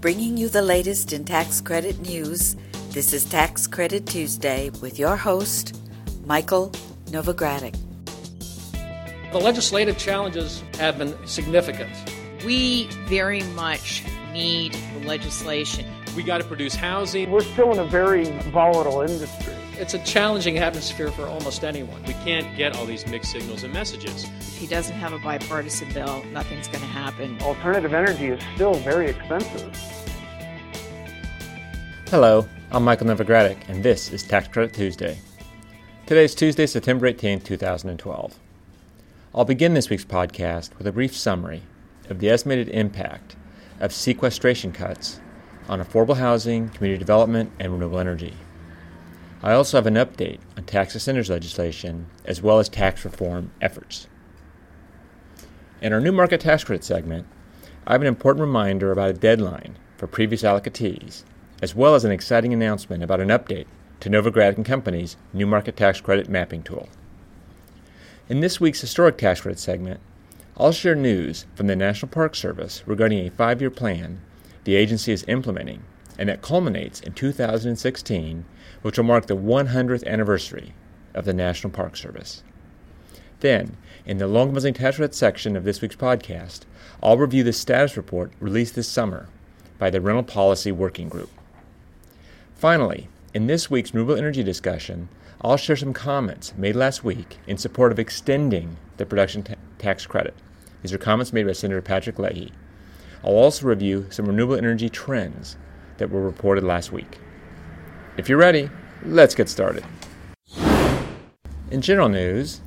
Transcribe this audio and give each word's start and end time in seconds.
Bringing 0.00 0.36
you 0.36 0.48
the 0.48 0.62
latest 0.62 1.12
in 1.12 1.24
tax 1.24 1.60
credit 1.60 1.98
news, 1.98 2.54
this 2.90 3.12
is 3.12 3.24
Tax 3.24 3.66
Credit 3.66 4.06
Tuesday 4.06 4.70
with 4.80 4.96
your 4.96 5.16
host, 5.16 5.76
Michael 6.24 6.70
Novogradac. 7.06 7.76
The 9.32 9.40
legislative 9.40 9.98
challenges 9.98 10.62
have 10.74 10.98
been 10.98 11.16
significant. 11.26 11.90
We 12.44 12.84
very 13.08 13.42
much 13.54 14.04
need 14.32 14.74
the 14.94 15.04
legislation. 15.04 15.84
We 16.14 16.22
got 16.22 16.38
to 16.38 16.44
produce 16.44 16.76
housing. 16.76 17.28
We're 17.32 17.40
still 17.40 17.72
in 17.72 17.80
a 17.80 17.84
very 17.84 18.26
volatile 18.52 19.00
industry. 19.00 19.57
It's 19.80 19.94
a 19.94 20.00
challenging 20.00 20.58
atmosphere 20.58 21.12
for 21.12 21.28
almost 21.28 21.62
anyone. 21.62 22.02
We 22.02 22.14
can't 22.14 22.56
get 22.56 22.74
all 22.74 22.84
these 22.84 23.06
mixed 23.06 23.30
signals 23.30 23.62
and 23.62 23.72
messages. 23.72 24.24
If 24.24 24.56
he 24.56 24.66
doesn't 24.66 24.96
have 24.96 25.12
a 25.12 25.20
bipartisan 25.20 25.92
bill, 25.92 26.24
nothing's 26.32 26.66
going 26.66 26.80
to 26.80 26.86
happen. 26.86 27.40
Alternative 27.42 27.94
energy 27.94 28.26
is 28.26 28.42
still 28.56 28.74
very 28.74 29.08
expensive. 29.10 29.72
Hello, 32.08 32.48
I'm 32.72 32.82
Michael 32.82 33.06
Novogradac, 33.06 33.68
and 33.68 33.84
this 33.84 34.12
is 34.12 34.24
Tax 34.24 34.48
Credit 34.48 34.74
Tuesday. 34.74 35.16
Today 36.06 36.24
is 36.24 36.34
Tuesday, 36.34 36.66
September 36.66 37.06
18, 37.06 37.42
2012. 37.42 38.36
I'll 39.32 39.44
begin 39.44 39.74
this 39.74 39.90
week's 39.90 40.04
podcast 40.04 40.76
with 40.76 40.88
a 40.88 40.92
brief 40.92 41.16
summary 41.16 41.62
of 42.10 42.18
the 42.18 42.30
estimated 42.30 42.68
impact 42.70 43.36
of 43.78 43.92
sequestration 43.92 44.72
cuts 44.72 45.20
on 45.68 45.80
affordable 45.80 46.16
housing, 46.16 46.68
community 46.70 46.98
development, 46.98 47.52
and 47.60 47.72
renewable 47.72 48.00
energy. 48.00 48.34
I 49.42 49.52
also 49.52 49.76
have 49.76 49.86
an 49.86 49.94
update 49.94 50.40
on 50.56 50.64
tax 50.64 50.94
incentives 50.94 51.30
legislation 51.30 52.06
as 52.24 52.42
well 52.42 52.58
as 52.58 52.68
tax 52.68 53.04
reform 53.04 53.52
efforts. 53.60 54.08
In 55.80 55.92
our 55.92 56.00
new 56.00 56.10
market 56.10 56.40
tax 56.40 56.64
credit 56.64 56.82
segment, 56.82 57.26
I 57.86 57.92
have 57.92 58.00
an 58.00 58.08
important 58.08 58.40
reminder 58.40 58.90
about 58.90 59.10
a 59.10 59.14
deadline 59.14 59.78
for 59.96 60.08
previous 60.08 60.42
allocatees, 60.42 61.22
as 61.62 61.74
well 61.74 61.94
as 61.94 62.04
an 62.04 62.10
exciting 62.10 62.52
announcement 62.52 63.04
about 63.04 63.20
an 63.20 63.28
update 63.28 63.66
to 64.00 64.10
Novogradac 64.10 64.56
and 64.56 64.66
Company's 64.66 65.16
new 65.32 65.46
market 65.46 65.76
tax 65.76 66.00
credit 66.00 66.28
mapping 66.28 66.64
tool. 66.64 66.88
In 68.28 68.40
this 68.40 68.60
week's 68.60 68.80
historic 68.80 69.18
tax 69.18 69.42
credit 69.42 69.60
segment, 69.60 70.00
I'll 70.56 70.72
share 70.72 70.96
news 70.96 71.46
from 71.54 71.68
the 71.68 71.76
National 71.76 72.10
Park 72.10 72.34
Service 72.34 72.82
regarding 72.86 73.24
a 73.24 73.30
five 73.30 73.60
year 73.60 73.70
plan 73.70 74.20
the 74.64 74.74
agency 74.74 75.12
is 75.12 75.24
implementing 75.28 75.84
and 76.18 76.28
that 76.28 76.42
culminates 76.42 77.00
in 77.00 77.12
2016, 77.12 78.44
which 78.82 78.98
will 78.98 79.04
mark 79.04 79.26
the 79.26 79.36
100th 79.36 80.06
anniversary 80.06 80.74
of 81.14 81.24
the 81.24 81.34
National 81.34 81.72
Park 81.72 81.96
Service. 81.96 82.42
Then, 83.40 83.76
in 84.04 84.18
the 84.18 84.26
long 84.26 84.54
tax 84.54 84.96
credit 84.96 85.14
section 85.14 85.56
of 85.56 85.64
this 85.64 85.80
week's 85.80 85.96
podcast, 85.96 86.60
I'll 87.02 87.18
review 87.18 87.44
the 87.44 87.52
status 87.52 87.96
report 87.96 88.32
released 88.40 88.74
this 88.74 88.88
summer 88.88 89.28
by 89.78 89.90
the 89.90 90.00
Rental 90.00 90.24
Policy 90.24 90.72
Working 90.72 91.08
Group. 91.08 91.30
Finally, 92.54 93.08
in 93.34 93.46
this 93.46 93.70
week's 93.70 93.94
renewable 93.94 94.16
energy 94.16 94.42
discussion, 94.42 95.08
I'll 95.40 95.56
share 95.56 95.76
some 95.76 95.92
comments 95.92 96.52
made 96.56 96.74
last 96.74 97.04
week 97.04 97.38
in 97.46 97.58
support 97.58 97.92
of 97.92 97.98
extending 97.98 98.76
the 98.96 99.06
production 99.06 99.44
ta- 99.44 99.54
tax 99.78 100.06
credit. 100.06 100.34
These 100.82 100.92
are 100.92 100.98
comments 100.98 101.32
made 101.32 101.46
by 101.46 101.52
Senator 101.52 101.82
Patrick 101.82 102.18
Leahy. 102.18 102.52
I'll 103.22 103.32
also 103.32 103.66
review 103.66 104.06
some 104.10 104.26
renewable 104.26 104.56
energy 104.56 104.88
trends 104.88 105.56
that 105.98 106.10
were 106.10 106.22
reported 106.22 106.64
last 106.64 106.90
week. 106.90 107.18
If 108.18 108.28
you're 108.28 108.36
ready, 108.36 108.68
let's 109.04 109.36
get 109.36 109.48
started. 109.48 109.84
In 111.70 111.80
general 111.80 112.08
news, 112.08 112.60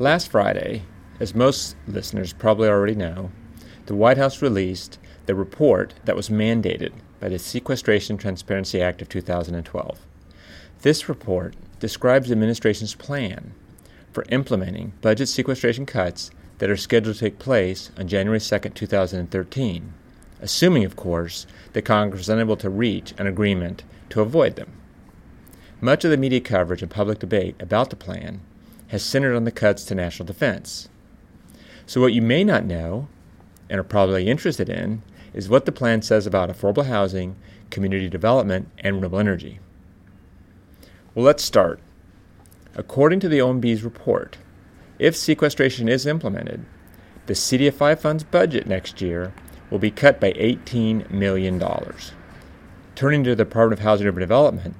last 0.00 0.32
Friday, 0.32 0.82
as 1.20 1.32
most 1.32 1.76
listeners 1.86 2.32
probably 2.32 2.68
already 2.68 2.96
know, 2.96 3.30
the 3.86 3.94
White 3.94 4.18
House 4.18 4.42
released 4.42 4.98
the 5.26 5.36
report 5.36 5.94
that 6.06 6.16
was 6.16 6.28
mandated 6.28 6.90
by 7.20 7.28
the 7.28 7.38
Sequestration 7.38 8.16
Transparency 8.16 8.82
Act 8.82 9.00
of 9.00 9.08
2012. 9.08 10.00
This 10.80 11.08
report 11.08 11.54
describes 11.78 12.26
the 12.26 12.32
administration's 12.32 12.96
plan 12.96 13.54
for 14.10 14.24
implementing 14.30 14.92
budget 15.02 15.28
sequestration 15.28 15.86
cuts 15.86 16.32
that 16.58 16.68
are 16.68 16.76
scheduled 16.76 17.14
to 17.14 17.20
take 17.20 17.38
place 17.38 17.92
on 17.96 18.08
January 18.08 18.40
2, 18.40 18.58
2013, 18.58 19.94
assuming, 20.42 20.84
of 20.84 20.96
course, 20.96 21.46
that 21.72 21.82
Congress 21.82 22.22
is 22.22 22.28
unable 22.28 22.56
to 22.56 22.68
reach 22.68 23.14
an 23.16 23.26
agreement 23.26 23.84
to 24.10 24.20
avoid 24.20 24.56
them. 24.56 24.72
Much 25.80 26.04
of 26.04 26.10
the 26.10 26.16
media 26.16 26.40
coverage 26.40 26.82
and 26.82 26.90
public 26.90 27.18
debate 27.18 27.56
about 27.58 27.90
the 27.90 27.96
plan 27.96 28.40
has 28.88 29.02
centered 29.02 29.34
on 29.34 29.44
the 29.44 29.50
cuts 29.50 29.84
to 29.84 29.94
national 29.94 30.26
defense. 30.26 30.88
So, 31.86 32.00
what 32.00 32.12
you 32.12 32.22
may 32.22 32.44
not 32.44 32.64
know, 32.64 33.08
and 33.70 33.80
are 33.80 33.84
probably 33.84 34.28
interested 34.28 34.68
in, 34.68 35.02
is 35.32 35.48
what 35.48 35.64
the 35.64 35.72
plan 35.72 36.02
says 36.02 36.26
about 36.26 36.50
affordable 36.50 36.86
housing, 36.86 37.36
community 37.70 38.08
development, 38.08 38.68
and 38.78 38.96
renewable 38.96 39.18
energy. 39.18 39.60
Well, 41.14 41.24
let's 41.24 41.42
start. 41.42 41.80
According 42.74 43.20
to 43.20 43.28
the 43.28 43.38
OMB's 43.38 43.82
report, 43.82 44.38
if 44.98 45.16
sequestration 45.16 45.88
is 45.88 46.06
implemented, 46.06 46.64
the 47.26 47.34
CDFI 47.34 47.98
fund's 47.98 48.24
budget 48.24 48.66
next 48.66 49.00
year 49.00 49.32
will 49.72 49.78
be 49.78 49.90
cut 49.90 50.20
by 50.20 50.32
$18 50.34 51.10
million. 51.10 51.58
Turning 52.94 53.24
to 53.24 53.30
the 53.30 53.44
Department 53.44 53.80
of 53.80 53.84
Housing 53.84 54.06
and 54.06 54.10
Urban 54.10 54.20
Development, 54.20 54.76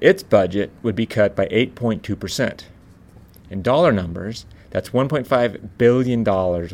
its 0.00 0.24
budget 0.24 0.72
would 0.82 0.96
be 0.96 1.06
cut 1.06 1.36
by 1.36 1.46
8.2%. 1.46 2.64
In 3.48 3.62
dollar 3.62 3.92
numbers, 3.92 4.44
that's 4.70 4.90
$1.5 4.90 5.70
billion 5.78 6.24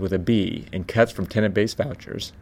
with 0.00 0.12
a 0.14 0.18
B 0.18 0.64
in 0.72 0.84
cuts 0.84 1.12
from 1.12 1.26
tenant 1.26 1.52
based 1.52 1.76
vouchers, 1.76 2.32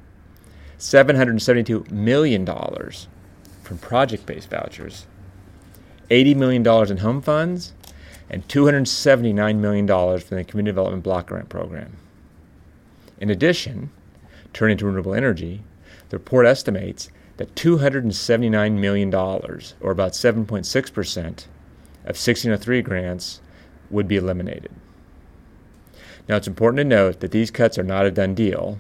$772 0.79 1.91
million 1.91 2.47
from 2.47 3.79
project 3.79 4.25
based 4.25 4.49
vouchers, 4.49 5.07
$80 6.11 6.37
million 6.37 6.91
in 6.91 6.97
home 6.99 7.21
funds, 7.21 7.75
and 8.31 8.47
$279 8.47 9.57
million 9.57 9.87
from 9.87 10.37
the 10.37 10.45
Community 10.45 10.71
Development 10.71 11.03
Block 11.03 11.27
Grant 11.27 11.49
Program. 11.49 11.97
In 13.19 13.31
addition, 13.31 13.91
turning 14.53 14.77
to 14.79 14.87
renewable 14.87 15.15
energy, 15.15 15.63
the 16.09 16.19
report 16.19 16.47
estimates 16.47 17.11
that 17.37 17.55
$279 17.55 18.79
million, 18.79 19.15
or 19.15 19.91
about 19.91 20.13
7.6% 20.13 21.27
of 21.27 22.17
1603 22.17 22.83
grants, 22.83 23.41
would 23.91 24.07
be 24.07 24.17
eliminated. 24.17 24.71
Now, 26.29 26.37
it's 26.37 26.47
important 26.47 26.79
to 26.79 26.85
note 26.85 27.21
that 27.21 27.33
these 27.33 27.51
cuts 27.51 27.79
are 27.79 27.83
not 27.83 28.07
a 28.07 28.11
done 28.11 28.35
deal. 28.35 28.79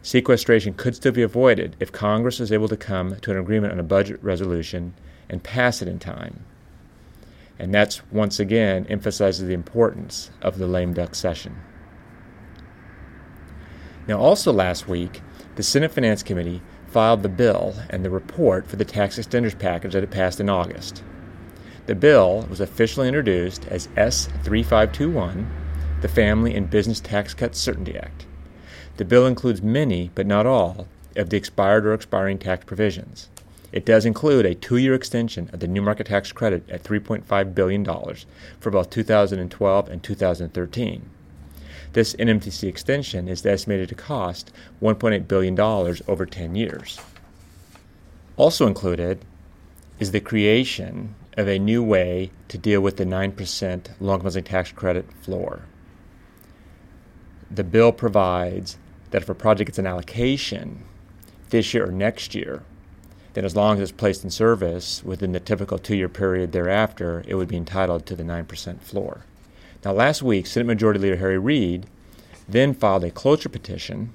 Sequestration 0.00 0.72
could 0.74 0.94
still 0.94 1.12
be 1.12 1.22
avoided 1.22 1.76
if 1.80 1.92
Congress 1.92 2.40
is 2.40 2.52
able 2.52 2.68
to 2.68 2.76
come 2.76 3.16
to 3.16 3.30
an 3.30 3.38
agreement 3.38 3.72
on 3.72 3.80
a 3.80 3.82
budget 3.82 4.22
resolution 4.22 4.94
and 5.28 5.42
pass 5.42 5.82
it 5.82 5.88
in 5.88 5.98
time. 5.98 6.44
And 7.58 7.74
that's 7.74 8.00
once 8.12 8.38
again 8.38 8.86
emphasizes 8.88 9.48
the 9.48 9.54
importance 9.54 10.30
of 10.40 10.58
the 10.58 10.66
lame 10.66 10.94
duck 10.94 11.14
session. 11.14 11.56
Now, 14.06 14.18
also 14.18 14.52
last 14.52 14.88
week, 14.88 15.20
the 15.56 15.62
Senate 15.62 15.92
Finance 15.92 16.22
Committee 16.22 16.62
filed 16.86 17.22
the 17.22 17.28
bill 17.28 17.74
and 17.90 18.04
the 18.04 18.10
report 18.10 18.66
for 18.66 18.76
the 18.76 18.84
tax 18.84 19.18
extenders 19.18 19.58
package 19.58 19.94
that 19.94 20.04
it 20.04 20.10
passed 20.10 20.38
in 20.38 20.48
August. 20.48 21.02
The 21.86 21.94
bill 21.94 22.46
was 22.48 22.60
officially 22.60 23.08
introduced 23.08 23.66
as 23.66 23.88
S 23.96 24.26
3521, 24.44 25.50
the 26.00 26.08
Family 26.08 26.54
and 26.54 26.70
Business 26.70 27.00
Tax 27.00 27.34
Cuts 27.34 27.58
Certainty 27.58 27.96
Act. 27.96 28.26
The 28.96 29.04
bill 29.04 29.26
includes 29.26 29.62
many, 29.62 30.10
but 30.14 30.26
not 30.26 30.46
all, 30.46 30.88
of 31.16 31.30
the 31.30 31.36
expired 31.36 31.86
or 31.86 31.94
expiring 31.94 32.38
tax 32.38 32.64
provisions. 32.64 33.28
It 33.72 33.84
does 33.84 34.06
include 34.06 34.46
a 34.46 34.54
two 34.54 34.76
year 34.76 34.94
extension 34.94 35.50
of 35.52 35.60
the 35.60 35.68
new 35.68 35.82
market 35.82 36.06
tax 36.06 36.32
credit 36.32 36.68
at 36.70 36.82
$3.5 36.82 37.54
billion 37.54 37.84
for 37.84 38.70
both 38.70 38.90
2012 38.90 39.88
and 39.88 40.02
2013. 40.02 41.10
This 41.96 42.14
NMTC 42.16 42.68
extension 42.68 43.26
is 43.26 43.46
estimated 43.46 43.88
to 43.88 43.94
cost 43.94 44.52
$1.8 44.82 45.26
billion 45.26 45.58
over 45.58 46.26
10 46.26 46.54
years. 46.54 47.00
Also 48.36 48.66
included 48.66 49.24
is 49.98 50.10
the 50.10 50.20
creation 50.20 51.14
of 51.38 51.48
a 51.48 51.58
new 51.58 51.82
way 51.82 52.32
to 52.48 52.58
deal 52.58 52.82
with 52.82 52.98
the 52.98 53.06
9% 53.06 53.88
long 53.98 54.20
housing 54.20 54.44
tax 54.44 54.72
credit 54.72 55.10
floor. 55.22 55.62
The 57.50 57.64
bill 57.64 57.92
provides 57.92 58.76
that 59.10 59.22
if 59.22 59.30
a 59.30 59.34
project 59.34 59.68
gets 59.68 59.78
an 59.78 59.86
allocation 59.86 60.84
this 61.48 61.72
year 61.72 61.88
or 61.88 61.92
next 61.92 62.34
year, 62.34 62.62
then 63.32 63.46
as 63.46 63.56
long 63.56 63.76
as 63.76 63.88
it's 63.88 63.98
placed 63.98 64.22
in 64.22 64.28
service 64.28 65.02
within 65.02 65.32
the 65.32 65.40
typical 65.40 65.78
two 65.78 65.96
year 65.96 66.10
period 66.10 66.52
thereafter, 66.52 67.24
it 67.26 67.36
would 67.36 67.48
be 67.48 67.56
entitled 67.56 68.04
to 68.04 68.14
the 68.14 68.22
9% 68.22 68.80
floor. 68.82 69.24
Now, 69.84 69.92
last 69.92 70.20
week, 70.20 70.46
Senate 70.46 70.66
Majority 70.66 70.98
Leader 70.98 71.16
Harry 71.16 71.38
Reid 71.38 71.86
then 72.48 72.74
filed 72.74 73.04
a 73.04 73.10
cloture 73.10 73.48
petition, 73.48 74.14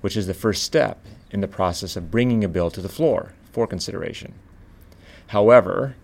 which 0.00 0.16
is 0.16 0.26
the 0.26 0.34
first 0.34 0.62
step 0.62 1.04
in 1.30 1.40
the 1.40 1.48
process 1.48 1.96
of 1.96 2.10
bringing 2.10 2.44
a 2.44 2.48
bill 2.48 2.70
to 2.70 2.80
the 2.80 2.88
floor 2.88 3.32
for 3.52 3.66
consideration. 3.66 4.34
However, 5.28 5.96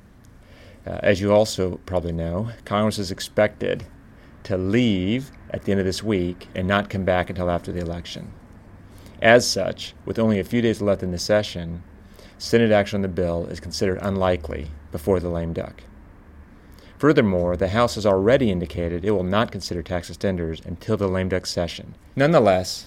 uh, 0.87 0.99
as 1.03 1.21
you 1.21 1.33
also 1.33 1.81
probably 1.87 2.13
know, 2.13 2.51
Congress 2.65 2.99
is 2.99 3.11
expected 3.11 3.87
to 4.45 4.59
leave 4.59 5.31
at 5.51 5.65
the 5.65 5.73
end 5.73 5.81
of 5.81 5.87
this 5.87 6.03
week 6.03 6.49
and 6.55 6.69
not 6.69 6.91
come 6.91 7.05
back 7.05 7.31
until 7.31 7.51
after 7.51 7.73
the 7.73 7.81
election. 7.81 8.33
As 9.23 9.49
such, 9.49 9.95
with 10.05 10.19
only 10.19 10.39
a 10.39 10.45
few 10.45 10.61
days 10.61 10.83
left 10.83 11.03
in 11.03 11.11
the 11.11 11.19
session, 11.19 11.83
Senate 12.37 12.73
action 12.73 12.99
on 12.99 13.03
the 13.03 13.09
bill 13.09 13.47
is 13.47 13.61
considered 13.61 13.99
unlikely 14.03 14.71
before 14.93 15.21
the 15.21 15.31
lame 15.31 15.55
duck. 15.55 15.83
Furthermore, 17.05 17.53
the 17.55 17.69
House 17.69 17.97
has 17.97 18.07
already 18.07 18.51
indicated 18.51 19.05
it 19.05 19.11
will 19.11 19.25
not 19.25 19.53
consider 19.53 19.83
tax 19.83 20.11
extenders 20.11 20.65
until 20.65 20.97
the 20.97 21.07
lame 21.07 21.29
duck 21.29 21.45
session. 21.45 21.95
Nonetheless, 22.17 22.87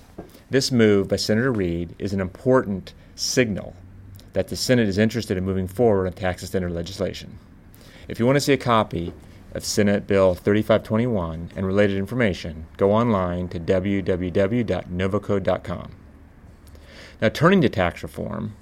this 0.50 0.72
move 0.72 1.08
by 1.08 1.18
Senator 1.18 1.52
Reid 1.52 1.94
is 2.00 2.14
an 2.14 2.20
important 2.20 2.96
signal 3.14 3.76
that 4.34 4.48
the 4.48 4.56
Senate 4.56 4.88
is 4.88 4.98
interested 4.98 5.38
in 5.38 5.46
moving 5.46 5.68
forward 5.68 6.08
on 6.08 6.14
tax 6.14 6.44
extender 6.44 6.72
legislation. 6.72 7.38
If 8.08 8.20
you 8.20 8.26
want 8.26 8.38
to 8.38 8.42
see 8.42 8.54
a 8.54 8.58
copy 8.58 9.14
of 9.54 9.64
Senate 9.64 10.08
Bill 10.08 10.34
3521 10.34 11.52
and 11.56 11.68
related 11.68 12.00
information, 12.00 12.66
go 12.78 12.94
online 12.94 13.50
to 13.50 13.60
www.novoco.com. 13.60 15.92
Now, 17.22 17.30
turning 17.30 17.62
to 17.62 17.70
tax 17.70 18.02
reform, 18.02 18.56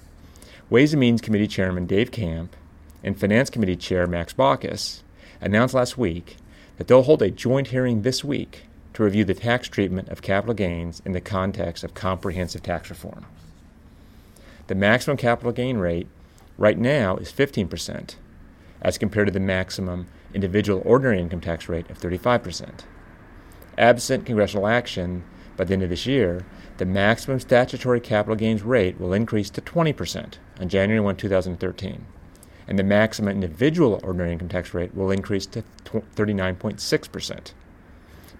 Ways 0.68 0.92
and 0.92 1.00
Means 1.00 1.22
Committee 1.22 1.46
Chairman 1.46 1.86
Dave 1.86 2.10
Camp 2.10 2.54
and 3.02 3.18
Finance 3.18 3.48
Committee 3.48 3.76
Chair 3.76 4.06
Max 4.06 4.34
Baucus 4.34 5.02
announced 5.46 5.74
last 5.74 5.96
week 5.96 6.36
that 6.76 6.88
they'll 6.88 7.02
hold 7.02 7.22
a 7.22 7.30
joint 7.30 7.68
hearing 7.68 8.02
this 8.02 8.22
week 8.24 8.64
to 8.92 9.04
review 9.04 9.24
the 9.24 9.34
tax 9.34 9.68
treatment 9.68 10.08
of 10.08 10.20
capital 10.20 10.54
gains 10.54 11.00
in 11.04 11.12
the 11.12 11.20
context 11.20 11.84
of 11.84 11.94
comprehensive 11.94 12.62
tax 12.62 12.90
reform. 12.90 13.24
The 14.66 14.74
maximum 14.74 15.16
capital 15.16 15.52
gain 15.52 15.78
rate 15.78 16.08
right 16.58 16.76
now 16.76 17.16
is 17.16 17.32
15%, 17.32 18.16
as 18.82 18.98
compared 18.98 19.28
to 19.28 19.32
the 19.32 19.40
maximum 19.40 20.08
individual 20.34 20.82
ordinary 20.84 21.20
income 21.20 21.40
tax 21.40 21.68
rate 21.68 21.88
of 21.90 21.98
35%. 21.98 22.80
Absent 23.78 24.26
congressional 24.26 24.66
action 24.66 25.22
by 25.56 25.64
the 25.64 25.74
end 25.74 25.84
of 25.84 25.90
this 25.90 26.06
year, 26.06 26.44
the 26.78 26.84
maximum 26.84 27.38
statutory 27.38 28.00
capital 28.00 28.34
gains 28.34 28.62
rate 28.62 29.00
will 29.00 29.12
increase 29.12 29.48
to 29.50 29.60
20% 29.60 30.34
on 30.60 30.68
January 30.68 31.00
1, 31.00 31.16
2013, 31.16 32.04
and 32.68 32.78
the 32.78 32.84
maximum 32.84 33.30
individual 33.30 34.00
ordinary 34.02 34.32
income 34.32 34.48
tax 34.48 34.74
rate 34.74 34.94
will 34.94 35.10
increase 35.10 35.46
to 35.46 35.62
39.6%, 35.84 37.52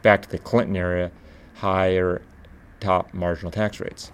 back 0.02 0.22
to 0.22 0.28
the 0.28 0.38
Clinton 0.38 0.76
era 0.76 1.10
higher 1.56 2.22
top 2.80 3.12
marginal 3.14 3.50
tax 3.50 3.80
rates. 3.80 4.12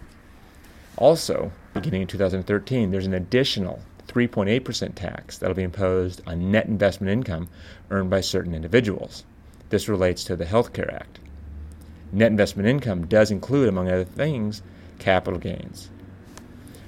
Also, 0.96 1.50
beginning 1.74 2.02
in 2.02 2.08
2013, 2.08 2.90
there's 2.90 3.06
an 3.06 3.14
additional 3.14 3.80
3.8% 4.06 4.94
tax 4.94 5.38
that 5.38 5.48
will 5.48 5.54
be 5.54 5.62
imposed 5.62 6.20
on 6.26 6.50
net 6.50 6.66
investment 6.66 7.10
income 7.10 7.48
earned 7.90 8.10
by 8.10 8.20
certain 8.20 8.54
individuals. 8.54 9.24
This 9.70 9.88
relates 9.88 10.22
to 10.24 10.36
the 10.36 10.44
Health 10.44 10.72
Care 10.72 10.92
Act. 10.94 11.18
Net 12.12 12.30
investment 12.30 12.68
income 12.68 13.06
does 13.06 13.30
include, 13.30 13.68
among 13.68 13.88
other 13.88 14.04
things, 14.04 14.62
capital 14.98 15.40
gains. 15.40 15.90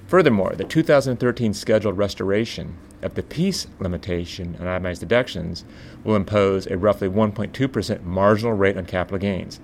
Furthermore, 0.07 0.55
the 0.55 0.65
2013 0.65 1.55
scheduled 1.55 1.97
restoration 1.97 2.77
of 3.05 3.15
the 3.15 3.23
Pease 3.23 3.67
limitation 3.79 4.57
on 4.59 4.67
itemized 4.67 5.01
deductions 5.01 5.65
will 6.03 6.17
impose 6.17 6.67
a 6.67 6.77
roughly 6.77 7.09
1.2% 7.09 8.03
marginal 8.03 8.55
rate 8.55 8.77
on 8.77 8.87
capital 8.87 9.19
gains. 9.19 9.61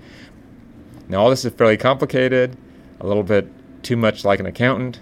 Now, 1.09 1.21
all 1.21 1.29
this 1.29 1.43
is 1.43 1.53
fairly 1.53 1.77
complicated, 1.77 2.55
a 2.99 3.07
little 3.07 3.23
bit 3.23 3.47
too 3.83 3.97
much 3.97 4.23
like 4.23 4.39
an 4.39 4.45
accountant. 4.45 4.99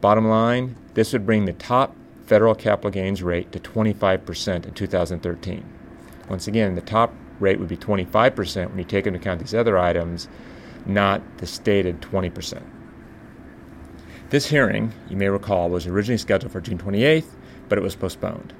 Bottom 0.00 0.26
line, 0.26 0.76
this 0.94 1.12
would 1.12 1.26
bring 1.26 1.44
the 1.44 1.52
top 1.52 1.94
federal 2.24 2.54
capital 2.54 2.90
gains 2.90 3.22
rate 3.22 3.52
to 3.52 3.60
25% 3.60 4.66
in 4.66 4.74
2013. 4.74 5.64
Once 6.28 6.48
again, 6.48 6.74
the 6.74 6.80
top 6.80 7.14
rate 7.38 7.60
would 7.60 7.68
be 7.68 7.76
25% 7.76 8.70
when 8.70 8.78
you 8.78 8.84
take 8.84 9.06
into 9.06 9.20
account 9.20 9.40
these 9.40 9.54
other 9.54 9.78
items, 9.78 10.28
not 10.86 11.22
the 11.38 11.46
stated 11.46 12.00
20%. 12.00 12.62
This 14.30 14.46
hearing, 14.46 14.92
you 15.08 15.16
may 15.16 15.28
recall, 15.28 15.70
was 15.70 15.86
originally 15.86 16.18
scheduled 16.18 16.50
for 16.50 16.60
June 16.60 16.78
28th, 16.78 17.35
but 17.68 17.78
it 17.78 17.82
was 17.82 17.96
postponed. 17.96 18.52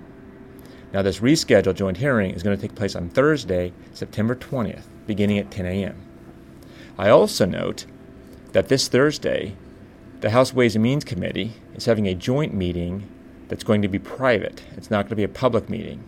Now, 0.93 1.03
this 1.03 1.21
rescheduled 1.21 1.75
joint 1.75 1.99
hearing 1.99 2.31
is 2.31 2.43
going 2.43 2.57
to 2.57 2.61
take 2.61 2.77
place 2.77 2.95
on 2.95 3.09
Thursday, 3.09 3.73
September 3.93 4.35
20th, 4.35 4.85
beginning 5.07 5.39
at 5.39 5.51
10 5.51 5.67
a.m. 5.67 6.01
I 6.99 7.11
also 7.11 7.45
note 7.45 7.87
that 8.53 8.69
this 8.69 8.89
Thursday, 8.89 9.55
the 10.21 10.31
House 10.31 10.55
Ways 10.55 10.75
and 10.75 10.83
Means 10.83 11.05
Committee 11.05 11.53
is 11.75 11.85
having 11.85 12.07
a 12.07 12.15
joint 12.15 12.55
meeting 12.55 13.09
that's 13.49 13.65
going 13.65 13.83
to 13.83 13.89
be 13.89 13.99
private. 13.99 14.63
It's 14.77 14.91
not 14.91 15.03
going 15.03 15.11
to 15.11 15.17
be 15.17 15.25
a 15.25 15.29
public 15.29 15.69
meeting. 15.69 16.03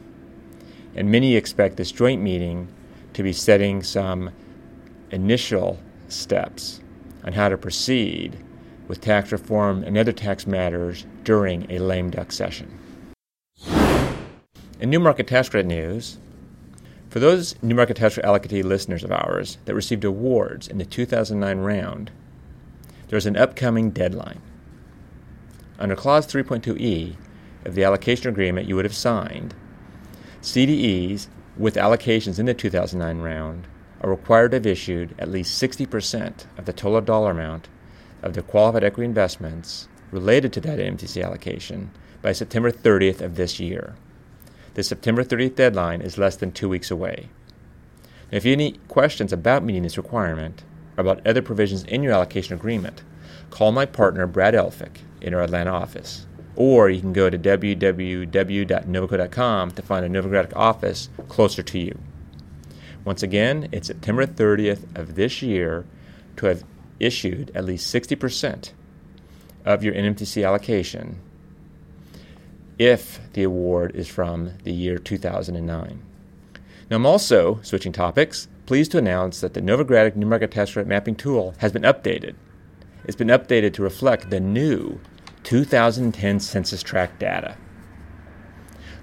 And 0.95 1.11
many 1.11 1.37
expect 1.37 1.77
this 1.77 1.93
joint 1.93 2.23
meeting 2.23 2.69
to 3.13 3.23
be 3.23 3.33
setting 3.33 3.83
some 3.83 4.31
initial 5.11 5.79
steps 6.09 6.81
on 7.25 7.35
how 7.35 7.49
to 7.49 7.59
proceed 7.59 8.39
with 8.87 9.01
tax 9.01 9.33
reform 9.33 9.85
and 9.85 9.99
other 9.99 10.13
tax 10.13 10.47
matters 10.47 11.05
during 11.25 11.71
a 11.71 11.79
lame 11.79 12.11
duck 12.11 12.33
session. 12.33 12.78
In 14.81 14.91
New 14.91 15.01
Market 15.01 15.27
Tax 15.27 15.49
Credit 15.49 15.67
news, 15.67 16.19
for 17.11 17.19
those 17.19 17.61
New 17.61 17.75
Market 17.75 17.97
Tax 17.97 18.15
Credit 18.15 18.29
allocatee 18.29 18.63
listeners 18.63 19.03
of 19.03 19.11
ours 19.11 19.59
that 19.65 19.75
received 19.75 20.05
awards 20.05 20.69
in 20.69 20.79
the 20.79 20.85
2009 20.85 21.59
round, 21.59 22.13
there's 23.09 23.27
an 23.27 23.37
upcoming 23.37 23.91
deadline. 23.91 24.41
Under 25.81 25.97
Clause 25.97 26.29
3.2e 26.29 27.17
of 27.65 27.75
the 27.75 27.83
allocation 27.83 28.29
agreement 28.29 28.69
you 28.69 28.77
would 28.77 28.85
have 28.85 28.95
signed, 28.95 29.53
CDEs 30.43 31.27
with 31.57 31.75
allocations 31.75 32.39
in 32.39 32.47
the 32.47 32.55
2009 32.55 33.21
round 33.21 33.67
are 34.01 34.11
required 34.11 34.53
to 34.53 34.59
have 34.59 34.67
issued 34.67 35.13
at 35.19 35.29
least 35.29 35.61
60% 35.61 36.45
of 36.57 36.67
the 36.67 36.73
total 36.73 37.01
dollar 37.01 37.33
amount 37.33 37.69
of 38.23 38.35
their 38.35 38.45
qualified 38.45 38.85
equity 38.85 39.07
investments 39.07 39.89
related 40.13 40.53
to 40.53 40.61
that 40.61 40.79
MTC 40.79 41.25
allocation 41.25 41.91
by 42.23 42.31
September 42.31 42.71
30th 42.71 43.21
of 43.21 43.35
this 43.35 43.59
year. 43.59 43.97
The 44.79 44.85
September 44.85 45.25
30th 45.25 45.57
deadline 45.57 46.01
is 46.03 46.19
less 46.19 46.37
than 46.37 46.53
two 46.53 46.69
weeks 46.69 46.89
away. 46.89 47.31
Now, 48.31 48.37
if 48.37 48.45
you 48.45 48.53
have 48.53 48.61
any 48.61 48.79
questions 48.87 49.33
about 49.33 49.65
meeting 49.65 49.83
this 49.83 49.97
requirement 49.97 50.63
or 50.97 51.01
about 51.01 51.27
other 51.27 51.43
provisions 51.43 51.83
in 51.83 52.05
your 52.05 52.13
allocation 52.13 52.55
agreement, 52.55 53.03
call 53.51 53.73
my 53.73 53.87
partner 53.87 54.25
Brad 54.29 54.55
Elphick 54.55 54.99
in 55.21 55.35
our 55.35 55.43
Atlanta 55.43 55.73
office. 55.73 56.27
Or 56.55 56.89
you 56.89 57.01
can 57.01 57.13
go 57.13 57.29
to 57.29 57.37
www.novoco.com 57.37 59.71
to 59.73 59.83
find 59.83 60.07
a 60.07 60.09
Novogradac 60.09 60.53
office 60.55 61.09
closer 61.27 61.65
to 61.65 61.79
you. 61.81 61.99
Once 63.05 63.25
again, 63.25 63.69
it's 63.73 63.89
September 63.89 64.27
30th 64.27 64.97
of 64.97 65.17
this 65.17 65.43
year 65.43 65.87
to 66.37 66.47
have 66.47 66.63
issued 67.01 67.51
at 67.53 67.65
least 67.65 67.93
60% 67.93 68.71
of 69.65 69.83
your 69.83 69.95
NMTC 69.95 70.47
allocation 70.47 71.19
if 72.79 73.21
the 73.33 73.43
award 73.43 73.95
is 73.95 74.09
from 74.09 74.53
the 74.65 74.73
year 74.73 74.99
2009. 74.99 76.03
Now, 76.91 76.97
I'm 76.97 77.07
also 77.07 77.61
switching 77.63 77.93
topics, 77.93 78.49
pleased 78.67 78.93
to 78.93 78.99
announce 78.99 79.41
that 79.41 79.55
the 79.55 79.61
New 79.61 80.27
Market 80.27 80.51
Tax 80.51 80.73
Credit 80.73 80.89
Mapping 80.89 81.17
Tool 81.17 81.55
has 81.59 81.73
been 81.73 81.83
updated. 81.83 82.35
It's 83.05 83.17
been 83.17 83.29
updated 83.29 83.75
to 83.75 83.83
reflect 83.83 84.31
the 84.31 84.41
new 84.41 85.01
2010 85.45 86.41
census 86.41 86.83
tract 86.83 87.19
data. 87.19 87.57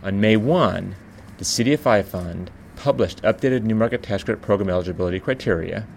On 0.03 0.19
May 0.21 0.37
1, 0.37 0.95
the 1.37 1.43
CDFI 1.43 2.03
Fund 2.03 2.51
published 2.75 3.21
updated 3.23 3.63
Market 3.73 4.03
Tax 4.03 4.23
Credit 4.23 4.41
Program 4.41 4.69
eligibility 4.69 5.19
criteria 5.19 5.87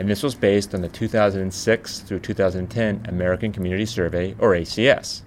and 0.00 0.08
this 0.08 0.22
was 0.22 0.34
based 0.34 0.74
on 0.74 0.80
the 0.80 0.88
2006 0.88 1.98
through 2.00 2.20
2010 2.20 3.04
American 3.06 3.52
Community 3.52 3.84
Survey, 3.84 4.34
or 4.38 4.52
ACS. 4.52 5.20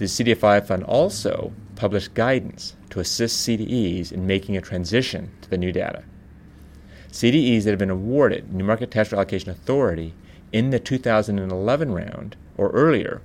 The 0.00 0.06
CDFI 0.06 0.66
Fund 0.66 0.84
also 0.84 1.52
published 1.76 2.14
guidance 2.14 2.74
to 2.88 3.00
assist 3.00 3.46
CDEs 3.46 4.10
in 4.10 4.26
making 4.26 4.56
a 4.56 4.62
transition 4.62 5.30
to 5.42 5.50
the 5.50 5.58
new 5.58 5.72
data. 5.72 6.04
CDEs 7.12 7.64
that 7.64 7.70
have 7.72 7.78
been 7.78 7.90
awarded 7.90 8.50
New 8.50 8.64
Market 8.64 8.90
Tax 8.90 9.12
Allocation 9.12 9.50
Authority 9.50 10.14
in 10.54 10.70
the 10.70 10.80
2011 10.80 11.92
round 11.92 12.36
or 12.56 12.70
earlier 12.70 13.20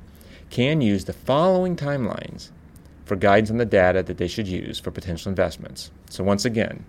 can 0.49 0.81
use 0.81 1.05
the 1.05 1.13
following 1.13 1.77
timelines 1.77 2.49
for 3.05 3.15
guidance 3.15 3.49
on 3.49 3.57
the 3.57 3.65
data 3.65 4.03
that 4.03 4.17
they 4.17 4.27
should 4.27 4.49
use 4.49 4.77
for 4.77 4.91
potential 4.91 5.29
investments. 5.29 5.91
So, 6.09 6.25
once 6.25 6.43
again, 6.43 6.83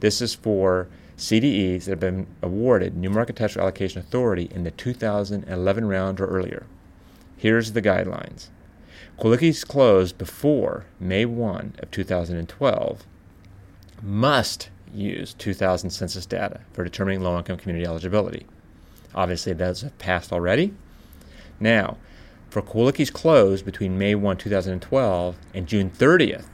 this 0.00 0.22
is 0.22 0.34
for 0.34 0.88
CDEs 1.18 1.84
that 1.84 1.90
have 1.90 2.00
been 2.00 2.28
awarded 2.40 2.96
New 2.96 3.10
Market 3.10 3.36
Tax 3.36 3.58
Allocation 3.58 4.00
Authority 4.00 4.48
in 4.50 4.64
the 4.64 4.70
2011 4.70 5.84
round 5.84 6.18
or 6.18 6.28
earlier. 6.28 6.64
Here's 7.36 7.72
the 7.72 7.82
guidelines. 7.82 8.48
QLICIs 9.22 9.64
closed 9.68 10.18
before 10.18 10.84
May 10.98 11.24
1 11.24 11.76
of 11.78 11.92
2012 11.92 13.06
must 14.02 14.68
use 14.92 15.34
2000 15.34 15.90
census 15.90 16.26
data 16.26 16.62
for 16.72 16.82
determining 16.82 17.20
low 17.20 17.38
income 17.38 17.56
community 17.56 17.86
eligibility. 17.86 18.48
Obviously, 19.14 19.52
those 19.52 19.82
have 19.82 19.96
passed 19.98 20.32
already. 20.32 20.74
Now, 21.60 21.98
for 22.50 22.62
QLICIs 22.62 23.12
closed 23.12 23.64
between 23.64 23.96
May 23.96 24.16
1, 24.16 24.38
2012 24.38 25.36
and 25.54 25.68
June 25.68 25.88
30th 25.88 26.48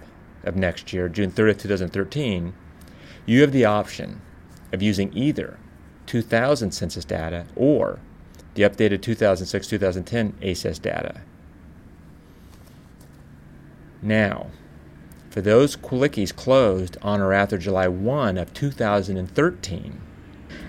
of 0.44 0.54
next 0.54 0.92
year, 0.92 1.08
June 1.08 1.30
30th, 1.30 1.60
2013, 1.60 2.52
you 3.25 3.40
have 3.40 3.52
the 3.52 3.64
option 3.64 4.20
of 4.75 4.82
using 4.82 5.10
either 5.16 5.56
2000 6.04 6.72
census 6.72 7.06
data 7.06 7.46
or 7.56 7.98
the 8.52 8.64
updated 8.64 9.00
2006 9.00 9.68
2010 9.68 10.32
ACS 10.42 10.82
data. 10.82 11.22
Now, 14.00 14.47
for 15.31 15.40
those 15.40 15.76
QLICIs 15.76 16.35
closed 16.35 16.97
on 17.02 17.21
or 17.21 17.33
after 17.33 17.59
July 17.59 17.88
1 17.88 18.38
of 18.38 18.55
2013, 18.55 20.00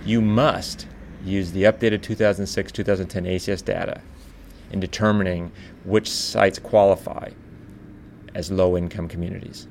you 0.06 0.22
must 0.22 0.88
use 1.24 1.52
the 1.52 1.64
updated 1.64 2.02
2006 2.02 2.72
2010 2.72 3.24
ACS 3.26 3.64
data 3.64 4.02
in 4.72 4.80
determining 4.80 5.52
which 5.84 6.10
sites 6.10 6.60
qualify 6.60 7.30
as 8.34 8.52
low 8.52 8.78
income 8.78 9.08
communities. 9.08 9.68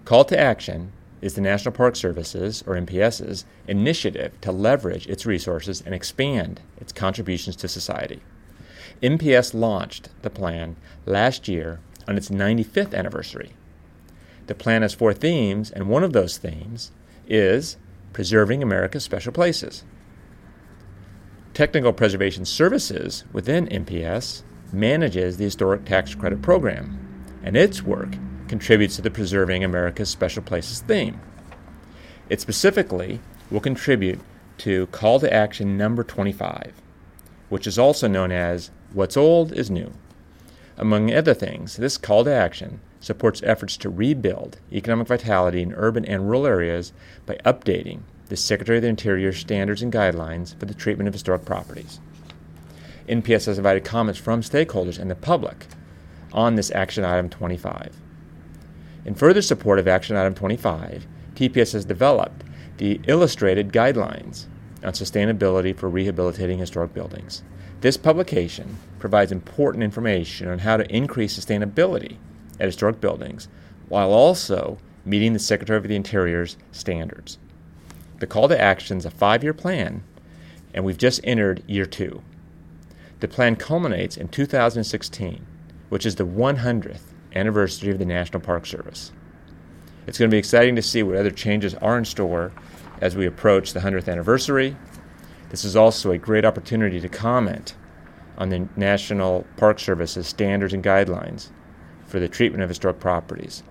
Call 0.06 0.24
to 0.25 0.39
action 0.39 0.94
is 1.22 1.34
the 1.34 1.42
National 1.42 1.72
Park 1.72 1.96
Service's, 1.96 2.63
or 2.68 2.75
NPS's, 2.75 3.46
initiative 3.68 4.39
to 4.42 4.51
leverage 4.51 5.08
its 5.08 5.25
resources 5.25 5.82
and 5.82 5.94
expand 5.94 6.62
its 6.77 6.94
contributions 6.94 7.56
to 7.58 7.68
society. 7.68 8.22
NPS 9.01 9.54
launched 9.54 10.10
the 10.22 10.30
plan 10.30 10.75
last 11.06 11.48
year 11.48 11.80
on 12.08 12.18
its 12.18 12.30
95th 12.30 12.94
anniversary. 12.94 13.51
The 14.48 14.56
plan 14.56 14.82
has 14.82 14.94
four 14.94 15.13
themes, 15.13 15.72
and 15.72 15.89
one 15.89 16.04
of 16.04 16.13
those 16.13 16.38
themes 16.38 16.92
is 17.27 17.77
preserving 18.13 18.63
America's 18.63 19.04
special 19.04 19.32
places. 19.32 19.84
Technical 21.54 21.92
Preservation 21.92 22.46
Services 22.46 23.25
within 23.34 23.68
NPS 23.68 24.44
manages 24.72 25.38
the 25.38 25.46
Historic 25.46 25.86
Tax 25.86 26.16
Credit 26.16 26.42
Program, 26.42 26.98
and 27.44 27.58
its 27.58 27.84
work 27.84 28.16
contributes 28.48 28.96
to 28.96 29.01
the 29.01 29.12
Preserving 29.12 29.63
America's 29.63 30.10
Special 30.10 30.42
Places 30.42 30.80
theme. 30.82 31.20
It 32.30 32.39
specifically 32.42 33.20
will 33.51 33.60
contribute 33.60 34.20
to 34.60 34.88
Call 34.88 35.20
to 35.20 35.34
Action 35.34 35.77
number 35.77 36.04
25, 36.04 36.74
which 37.50 37.68
is 37.68 37.77
also 37.77 38.08
known 38.08 38.32
as 38.32 38.72
What's 38.94 39.18
Old 39.18 39.51
is 39.51 39.70
New. 39.70 39.92
Among 40.77 41.12
other 41.12 41.34
things, 41.34 41.77
this 41.77 41.98
call 41.98 42.24
to 42.24 42.32
action 42.32 42.82
supports 43.00 43.44
efforts 43.44 43.77
to 43.77 43.89
rebuild 43.89 44.58
economic 44.72 45.08
vitality 45.08 45.62
in 45.62 45.74
urban 45.74 46.06
and 46.06 46.25
rural 46.25 46.48
areas 46.48 46.94
by 47.25 47.36
updating 47.46 48.01
the 48.30 48.36
Secretary 48.36 48.77
of 48.77 48.82
the 48.82 48.89
Interior 48.89 49.32
standards 49.32 49.82
and 49.82 49.94
guidelines 49.94 50.60
for 50.60 50.66
the 50.66 50.74
treatment 50.74 51.08
of 51.08 51.13
historic 51.13 51.46
properties. 51.46 52.00
NPS 53.08 53.46
has 53.46 53.58
invited 53.58 53.86
comments 53.86 54.20
from 54.20 54.42
stakeholders 54.42 55.00
and 55.00 55.10
the 55.10 55.16
public 55.16 55.68
on 56.34 56.56
this 56.56 56.72
action 56.72 57.06
item 57.06 57.30
25. 57.30 57.96
In 59.06 59.16
further 59.16 59.42
support 59.42 59.80
of 59.80 59.88
action 59.88 60.18
item 60.18 60.36
25, 60.36 61.08
TPS 61.36 61.74
has 61.74 61.86
developed 61.86 62.44
the 62.77 63.00
Illustrated 63.08 63.72
Guidelines 63.72 64.46
on 64.84 64.92
Sustainability 64.94 65.75
for 65.75 65.89
Rehabilitating 65.89 66.60
Historic 66.60 66.94
Buildings. 66.94 67.44
This 67.80 67.96
publication 67.96 68.77
provides 69.00 69.32
important 69.32 69.84
information 69.84 70.50
on 70.50 70.60
how 70.60 70.77
to 70.77 70.96
increase 70.96 71.38
sustainability 71.38 72.18
at 72.60 72.66
historic 72.66 73.00
buildings 73.02 73.48
while 73.90 74.12
also 74.12 74.78
meeting 75.06 75.34
the 75.34 75.40
Secretary 75.40 75.78
of 75.78 75.88
the 75.88 75.96
Interior's 75.96 76.58
standards. 76.72 77.38
The 78.20 78.28
call 78.28 78.48
to 78.50 78.60
action 78.60 78.98
is 78.98 79.06
a 79.06 79.12
five 79.12 79.44
year 79.44 79.54
plan, 79.54 80.04
and 80.74 80.84
we've 80.84 80.98
just 80.98 81.22
entered 81.24 81.64
year 81.68 81.86
two. 81.86 82.22
The 83.20 83.28
plan 83.28 83.56
culminates 83.56 84.18
in 84.18 84.28
2016, 84.28 85.46
which 85.90 86.06
is 86.06 86.16
the 86.16 86.26
100th 86.26 87.02
anniversary 87.36 87.92
of 87.92 88.00
the 88.00 88.06
National 88.06 88.40
Park 88.40 88.66
Service. 88.66 89.12
It's 90.06 90.18
going 90.18 90.30
to 90.30 90.34
be 90.34 90.40
exciting 90.40 90.76
to 90.76 90.82
see 90.82 91.04
what 91.04 91.16
other 91.16 91.32
changes 91.32 91.74
are 91.76 91.98
in 91.98 92.06
store 92.06 92.52
as 93.02 93.16
we 93.16 93.26
approach 93.26 93.74
the 93.74 93.80
100th 93.80 94.10
anniversary. 94.10 94.76
This 95.50 95.64
is 95.64 95.76
also 95.76 96.12
a 96.12 96.18
great 96.18 96.46
opportunity 96.46 97.00
to 97.00 97.10
comment 97.10 97.76
on 98.38 98.50
the 98.50 98.68
National 98.76 99.46
Park 99.58 99.80
Service's 99.80 100.28
standards 100.28 100.74
and 100.74 100.84
guidelines 100.84 101.50
for 102.08 102.20
the 102.20 102.28
treatment 102.28 102.64
of 102.64 102.70
historic 102.70 103.00
properties. 103.00 103.62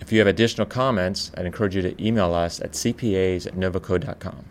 If 0.00 0.12
you 0.12 0.18
have 0.18 0.28
additional 0.28 0.66
comments, 0.66 1.30
I'd 1.36 1.46
encourage 1.46 1.74
you 1.74 1.82
to 1.82 2.04
email 2.04 2.34
us 2.34 2.60
at 2.60 2.72
cpas 2.72 3.46
at 3.46 3.54
novoco.com. 3.54 4.44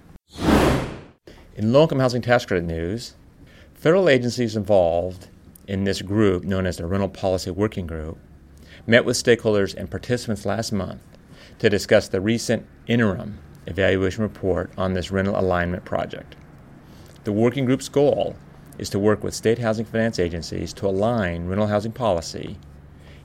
In 1.55 1.74
low 1.74 1.84
income 1.84 2.00
housing 2.00 2.22
tax 2.22 2.46
credit 2.46 2.65
news, 2.65 3.13
Federal 3.79 4.10
agencies 4.10 4.58
involved 4.58 5.29
in 5.65 5.86
this 5.86 6.01
group, 6.01 6.43
known 6.43 6.65
as 6.65 6.75
the 6.75 6.86
Rental 6.86 7.08
Policy 7.08 7.50
Working 7.50 7.88
Group, 7.88 8.17
met 8.86 9.05
with 9.05 9.15
stakeholders 9.15 9.74
and 9.74 9.89
participants 9.89 10.46
last 10.46 10.74
month 10.74 11.00
to 11.60 11.69
discuss 11.69 12.10
the 12.10 12.19
recent 12.19 12.65
interim 12.88 13.39
evaluation 13.67 14.24
report 14.24 14.69
on 14.77 14.96
this 14.96 15.12
rental 15.12 15.39
alignment 15.39 15.86
project. 15.86 16.36
The 17.24 17.31
working 17.31 17.63
group's 17.63 17.88
goal 17.88 18.36
is 18.79 18.89
to 18.89 18.98
work 18.98 19.24
with 19.24 19.36
state 19.36 19.59
housing 19.59 19.86
finance 19.86 20.17
agencies 20.17 20.74
to 20.74 20.88
align 20.88 21.45
rental 21.45 21.67
housing 21.67 21.91
policy 21.91 22.57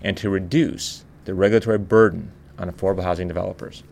and 0.03 0.17
to 0.17 0.29
reduce 0.29 1.05
the 1.25 1.35
regulatory 1.35 1.79
burden 1.79 2.33
on 2.59 2.71
affordable 2.71 3.05
housing 3.05 3.29
developers. 3.29 3.83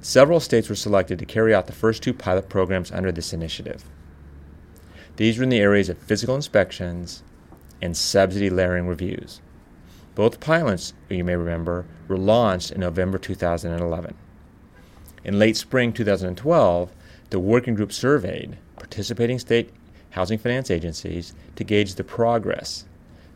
Several 0.00 0.40
states 0.40 0.68
were 0.68 0.74
selected 0.74 1.18
to 1.18 1.26
carry 1.26 1.54
out 1.54 1.66
the 1.66 1.72
first 1.72 2.02
two 2.02 2.14
pilot 2.14 2.48
programs 2.48 2.90
under 2.90 3.12
this 3.12 3.32
initiative. 3.32 3.84
These 5.16 5.36
were 5.36 5.44
in 5.44 5.50
the 5.50 5.60
areas 5.60 5.90
of 5.90 5.98
physical 5.98 6.34
inspections 6.34 7.22
and 7.82 7.94
subsidy 7.96 8.48
layering 8.48 8.86
reviews. 8.86 9.42
Both 10.14 10.40
pilots, 10.40 10.94
you 11.10 11.24
may 11.24 11.36
remember, 11.36 11.86
were 12.08 12.16
launched 12.16 12.70
in 12.70 12.80
November 12.80 13.18
2011. 13.18 14.14
In 15.24 15.38
late 15.38 15.56
spring 15.56 15.92
2012, 15.92 16.90
the 17.28 17.38
working 17.38 17.74
group 17.74 17.92
surveyed 17.92 18.56
participating 18.76 19.38
state 19.38 19.70
housing 20.10 20.38
finance 20.38 20.70
agencies 20.70 21.34
to 21.56 21.64
gauge 21.64 21.94
the 21.94 22.04
progress 22.04 22.84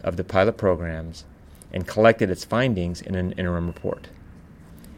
of 0.02 0.16
the 0.16 0.24
pilot 0.24 0.56
programs 0.56 1.24
and 1.72 1.86
collected 1.86 2.30
its 2.30 2.44
findings 2.44 3.00
in 3.00 3.14
an 3.14 3.32
interim 3.32 3.66
report. 3.66 4.08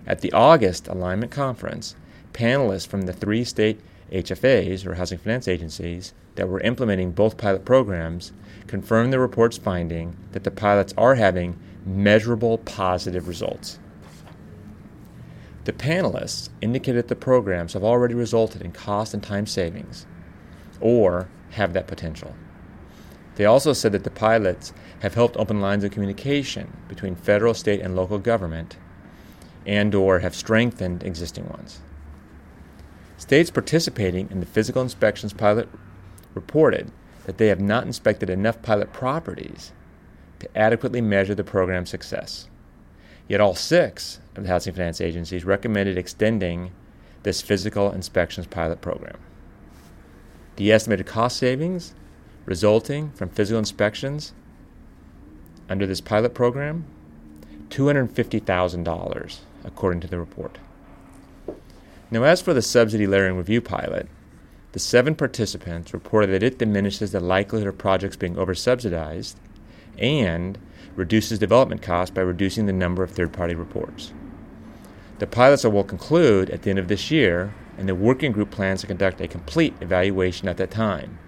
At 0.07 0.21
the 0.21 0.33
August 0.33 0.89
alignment 0.89 1.33
conference, 1.33 1.97
panelists 2.33 2.87
from 2.87 3.03
the 3.03 3.13
three 3.13 3.45
state 3.45 3.81
HFAs, 4.13 4.87
or 4.87 4.95
housing 4.95 5.19
finance 5.19 5.49
agencies, 5.49 6.15
that 6.37 6.49
were 6.49 6.61
implementing 6.61 7.11
both 7.11 7.39
pilot 7.39 7.65
programs 7.65 8.33
confirmed 8.67 9.13
the 9.13 9.19
report's 9.19 9.59
finding 9.59 10.17
that 10.33 10.45
the 10.45 10.51
pilots 10.51 10.95
are 10.97 11.15
having 11.15 11.59
measurable 11.85 12.59
positive 12.59 13.27
results. 13.27 13.79
The 15.65 15.73
panelists 15.73 16.49
indicated 16.61 17.09
the 17.09 17.17
programs 17.17 17.73
have 17.73 17.83
already 17.83 18.15
resulted 18.15 18.63
in 18.63 18.71
cost 18.71 19.15
and 19.15 19.23
time 19.23 19.47
savings, 19.47 20.07
or 20.81 21.29
have 21.51 21.73
that 21.73 21.87
potential. 21.87 22.35
They 23.37 23.45
also 23.45 23.73
said 23.73 23.93
that 23.93 24.05
the 24.05 24.11
pilots 24.11 24.73
have 25.01 25.15
helped 25.15 25.37
open 25.37 25.61
lines 25.61 25.85
of 25.85 25.91
communication 25.91 26.77
between 26.89 27.15
federal, 27.15 27.55
state, 27.55 27.81
and 27.81 27.95
local 27.95 28.19
government 28.19 28.77
and 29.67 29.95
or 29.95 30.21
have 30.21 30.35
strengthened 30.35 31.03
existing 31.03 31.49
ones. 31.49 31.81
States 33.19 33.51
participating 33.51 34.29
in 34.31 34.41
the 34.41 34.47
physical 34.47 34.83
inspections 34.83 35.33
pilot 35.33 35.69
reported 36.35 36.91
that 37.25 37.39
they 37.39 37.49
have 37.49 37.61
not 37.61 37.85
inspected 37.85 38.31
enough 38.31 38.63
pilot 38.63 38.93
properties 38.93 39.73
to 40.39 40.57
adequately 40.57 41.01
measure 41.01 41.35
the 41.35 41.43
program's 41.43 41.91
success. 41.91 42.49
Yet 43.29 43.41
all 43.41 43.55
six 43.55 44.21
of 44.37 44.45
the 44.45 44.49
housing 44.49 44.75
finance 44.75 45.01
agencies 45.01 45.45
recommended 45.45 45.99
extending 45.99 46.71
this 47.25 47.43
physical 47.43 47.91
inspections 47.91 48.47
pilot 48.47 48.81
program. 48.81 49.19
The 50.57 50.73
estimated 50.73 51.07
cost 51.07 51.37
savings 51.37 51.95
resulting 52.45 53.11
from 53.11 53.29
physical 53.29 53.59
inspections 53.59 54.33
under 55.69 55.87
this 55.87 56.01
pilot 56.01 56.35
program 56.35 56.85
$250,000, 57.69 59.39
according 59.65 60.01
to 60.01 60.07
the 60.07 60.19
report. 60.19 60.59
Now, 62.11 62.23
as 62.23 62.41
for 62.41 62.55
the 62.55 62.63
subsidy 62.63 63.07
layering 63.07 63.37
review 63.37 63.61
pilot, 63.61 64.09
the 64.73 64.79
seven 64.79 65.15
participants 65.15 65.93
reported 65.93 66.29
that 66.29 66.43
it 66.43 66.59
diminishes 66.59 67.11
the 67.11 67.21
likelihood 67.21 67.69
of 67.69 67.79
projects 67.79 68.17
being 68.17 68.37
oversubsidized 68.37 69.35
and 69.99 70.59
reduces 70.95 71.39
development 71.39 71.83
costs 71.83 72.15
by 72.15 72.21
reducing 72.21 72.67
the 72.67 72.73
number 72.73 73.03
of 73.03 73.11
third 73.11 73.33
party 73.33 73.55
reports. 73.55 74.13
The 75.19 75.27
pilots 75.27 75.65
will 75.65 75.85
conclude 75.85 76.51
at 76.51 76.63
the 76.63 76.71
end 76.71 76.79
of 76.79 76.89
this 76.89 77.11
year, 77.11 77.55
and 77.77 77.89
the 77.89 77.95
working 77.95 78.33
group 78.33 78.51
plans 78.51 78.81
to 78.81 78.87
conduct 78.87 79.21
a 79.21 79.29
complete 79.29 79.75
evaluation 79.81 80.49
at 80.49 80.57
that 80.57 80.71
time 80.71 81.19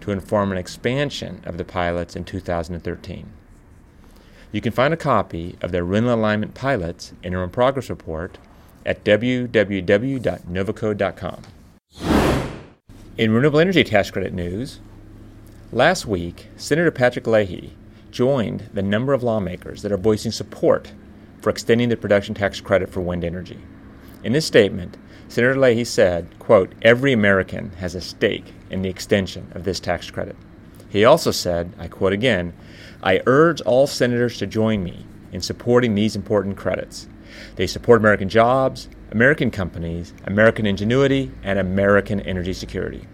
to 0.00 0.10
inform 0.10 0.50
an 0.50 0.58
expansion 0.58 1.40
of 1.44 1.58
the 1.58 1.64
pilots 1.64 2.16
in 2.16 2.24
2013. 2.24 3.30
You 4.52 4.60
can 4.60 4.72
find 4.72 4.92
a 4.92 4.96
copy 4.96 5.56
of 5.60 5.70
their 5.70 5.84
Rental 5.84 6.14
Alignment 6.14 6.54
Pilots 6.54 7.12
Interim 7.22 7.50
Progress 7.50 7.88
Report 7.88 8.36
at 8.84 9.04
www.novoco.com. 9.04 11.42
In 13.16 13.32
renewable 13.32 13.60
energy 13.60 13.84
tax 13.84 14.10
credit 14.10 14.32
news, 14.32 14.80
last 15.72 16.06
week, 16.06 16.48
Senator 16.56 16.90
Patrick 16.90 17.26
Leahy 17.26 17.74
joined 18.10 18.70
the 18.72 18.82
number 18.82 19.12
of 19.12 19.22
lawmakers 19.22 19.82
that 19.82 19.92
are 19.92 19.98
voicing 19.98 20.32
support 20.32 20.92
for 21.40 21.50
extending 21.50 21.88
the 21.88 21.96
production 21.96 22.34
tax 22.34 22.60
credit 22.60 22.90
for 22.90 23.00
wind 23.00 23.24
energy. 23.24 23.58
In 24.24 24.32
this 24.32 24.46
statement, 24.46 24.96
Senator 25.30 25.56
Leahy 25.56 25.84
said, 25.84 26.26
quote, 26.40 26.72
every 26.82 27.12
American 27.12 27.70
has 27.78 27.94
a 27.94 28.00
stake 28.00 28.52
in 28.68 28.82
the 28.82 28.88
extension 28.88 29.52
of 29.54 29.62
this 29.62 29.78
tax 29.78 30.10
credit. 30.10 30.34
He 30.88 31.04
also 31.04 31.30
said, 31.30 31.72
I 31.78 31.86
quote 31.86 32.12
again, 32.12 32.52
I 33.00 33.22
urge 33.26 33.60
all 33.60 33.86
senators 33.86 34.38
to 34.38 34.48
join 34.48 34.82
me 34.82 35.06
in 35.30 35.40
supporting 35.40 35.94
these 35.94 36.16
important 36.16 36.56
credits. 36.56 37.08
They 37.54 37.68
support 37.68 38.00
American 38.00 38.28
jobs, 38.28 38.88
American 39.12 39.52
companies, 39.52 40.12
American 40.24 40.66
ingenuity, 40.66 41.30
and 41.44 41.60
American 41.60 42.18
energy 42.22 42.52
security. 42.52 43.06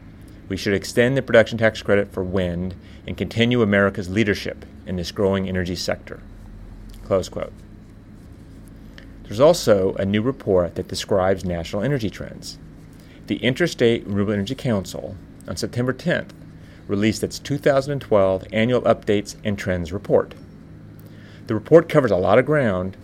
We 0.49 0.57
should 0.57 0.73
extend 0.73 1.19
the 1.19 1.23
production 1.23 1.59
tax 1.59 1.83
credit 1.83 2.11
for 2.11 2.25
wind 2.25 2.75
and 3.07 3.19
continue 3.19 3.61
America's 3.61 4.09
leadership 4.09 4.65
in 4.87 4.97
this 4.97 5.13
growing 5.13 5.51
energy 5.51 5.77
sector. 5.77 6.23
Close 7.05 7.29
quote. 7.29 7.53
There's 9.27 9.41
also 9.41 9.95
a 9.95 10.05
new 10.05 10.23
report 10.23 10.77
that 10.77 10.87
describes 10.87 11.45
national 11.45 11.83
energy 11.83 12.11
trends. 12.11 12.59
The 13.27 13.39
Interstate 13.39 14.07
Renewable 14.07 14.35
Energy 14.35 14.55
Council, 14.55 15.17
on 15.49 15.57
September 15.57 15.93
10th, 15.93 16.31
released 16.87 17.25
its 17.25 17.41
2012 17.41 18.45
Annual 18.53 18.83
Updates 18.83 19.35
and 19.43 19.59
Trends 19.59 19.93
report. 19.93 20.37
The 21.49 21.55
report 21.55 21.89
covers 21.89 22.13
a 22.13 22.17
lot 22.17 22.39
of 22.39 22.47
ground, 22.47 22.97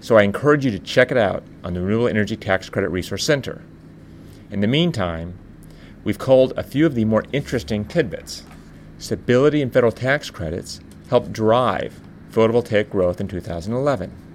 so 0.00 0.16
I 0.16 0.22
encourage 0.22 0.64
you 0.64 0.70
to 0.70 0.78
check 0.78 1.10
it 1.10 1.18
out 1.18 1.42
on 1.62 1.74
the 1.74 1.82
Renewable 1.82 2.08
Energy 2.08 2.36
Tax 2.36 2.70
Credit 2.70 2.88
Resource 2.88 3.24
Center. 3.24 3.62
In 4.50 4.62
the 4.62 4.66
meantime, 4.66 5.38
we've 6.04 6.18
culled 6.18 6.54
a 6.56 6.62
few 6.62 6.86
of 6.86 6.94
the 6.94 7.04
more 7.04 7.24
interesting 7.34 7.84
tidbits. 7.84 8.44
Stability 8.98 9.60
in 9.60 9.70
federal 9.70 9.92
tax 9.92 10.30
credits 10.30 10.80
helped 11.10 11.34
drive 11.34 12.00
photovoltaic 12.30 12.88
growth 12.88 13.20
in 13.20 13.28
2011. 13.28 14.25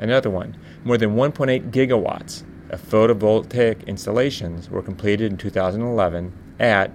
Another 0.00 0.30
one 0.30 0.56
more 0.82 0.96
than 0.96 1.14
1.8 1.14 1.70
gigawatts 1.70 2.42
of 2.70 2.80
photovoltaic 2.80 3.86
installations 3.86 4.70
were 4.70 4.82
completed 4.82 5.30
in 5.30 5.36
2011 5.36 6.32
at, 6.58 6.90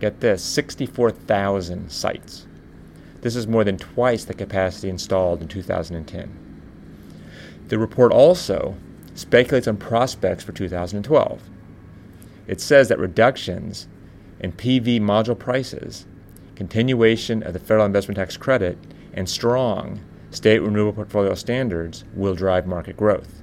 get 0.00 0.20
this, 0.20 0.42
64,000 0.42 1.92
sites. 1.92 2.46
This 3.20 3.36
is 3.36 3.46
more 3.46 3.62
than 3.62 3.76
twice 3.76 4.24
the 4.24 4.32
capacity 4.32 4.88
installed 4.88 5.42
in 5.42 5.48
2010. 5.48 6.40
The 7.68 7.78
report 7.78 8.10
also 8.10 8.74
speculates 9.14 9.68
on 9.68 9.76
prospects 9.76 10.42
for 10.42 10.52
2012. 10.52 11.42
It 12.46 12.60
says 12.60 12.88
that 12.88 12.98
reductions 12.98 13.86
in 14.40 14.52
PV 14.52 15.00
module 15.00 15.38
prices, 15.38 16.06
continuation 16.56 17.42
of 17.42 17.52
the 17.52 17.58
federal 17.58 17.84
investment 17.84 18.16
tax 18.16 18.38
credit, 18.38 18.78
and 19.12 19.28
strong 19.28 20.00
state 20.34 20.60
renewable 20.60 20.92
portfolio 20.92 21.34
standards 21.34 22.04
will 22.14 22.34
drive 22.34 22.66
market 22.66 22.96
growth. 22.96 23.40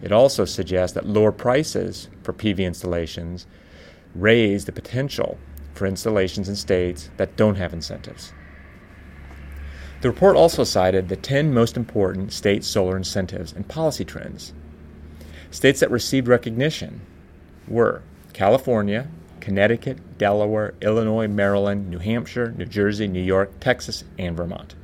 It 0.00 0.12
also 0.12 0.44
suggests 0.44 0.94
that 0.94 1.06
lower 1.06 1.32
prices 1.32 2.08
for 2.22 2.32
PV 2.32 2.58
installations 2.58 3.46
raise 4.14 4.64
the 4.64 4.72
potential 4.72 5.38
for 5.74 5.86
installations 5.86 6.48
in 6.48 6.56
states 6.56 7.10
that 7.16 7.36
don't 7.36 7.56
have 7.56 7.72
incentives. 7.72 8.32
The 10.02 10.10
report 10.10 10.36
also 10.36 10.64
cited 10.64 11.08
the 11.08 11.16
10 11.16 11.54
most 11.54 11.76
important 11.76 12.32
state 12.32 12.64
solar 12.64 12.96
incentives 12.96 13.52
and 13.52 13.66
policy 13.66 14.04
trends. 14.04 14.52
States 15.50 15.80
that 15.80 15.90
received 15.90 16.26
recognition 16.26 17.00
were 17.68 18.02
California, 18.32 19.08
Connecticut, 19.40 20.18
Delaware, 20.18 20.74
Illinois, 20.80 21.28
Maryland, 21.28 21.90
New 21.90 21.98
Hampshire, 21.98 22.52
New 22.52 22.64
Jersey, 22.64 23.06
New 23.06 23.22
York, 23.22 23.50
Texas, 23.60 24.04
and 24.18 24.36
Vermont. 24.36 24.74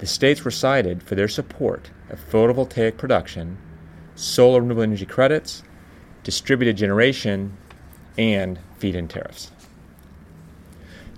The 0.00 0.06
states 0.06 0.46
were 0.46 0.50
cited 0.50 1.02
for 1.02 1.14
their 1.14 1.28
support 1.28 1.90
of 2.08 2.26
photovoltaic 2.30 2.96
production, 2.96 3.58
solar 4.14 4.62
renewable 4.62 4.82
energy 4.82 5.04
credits, 5.04 5.62
distributed 6.24 6.78
generation, 6.78 7.58
and 8.16 8.58
feed 8.78 8.94
in 8.94 9.08
tariffs. 9.08 9.50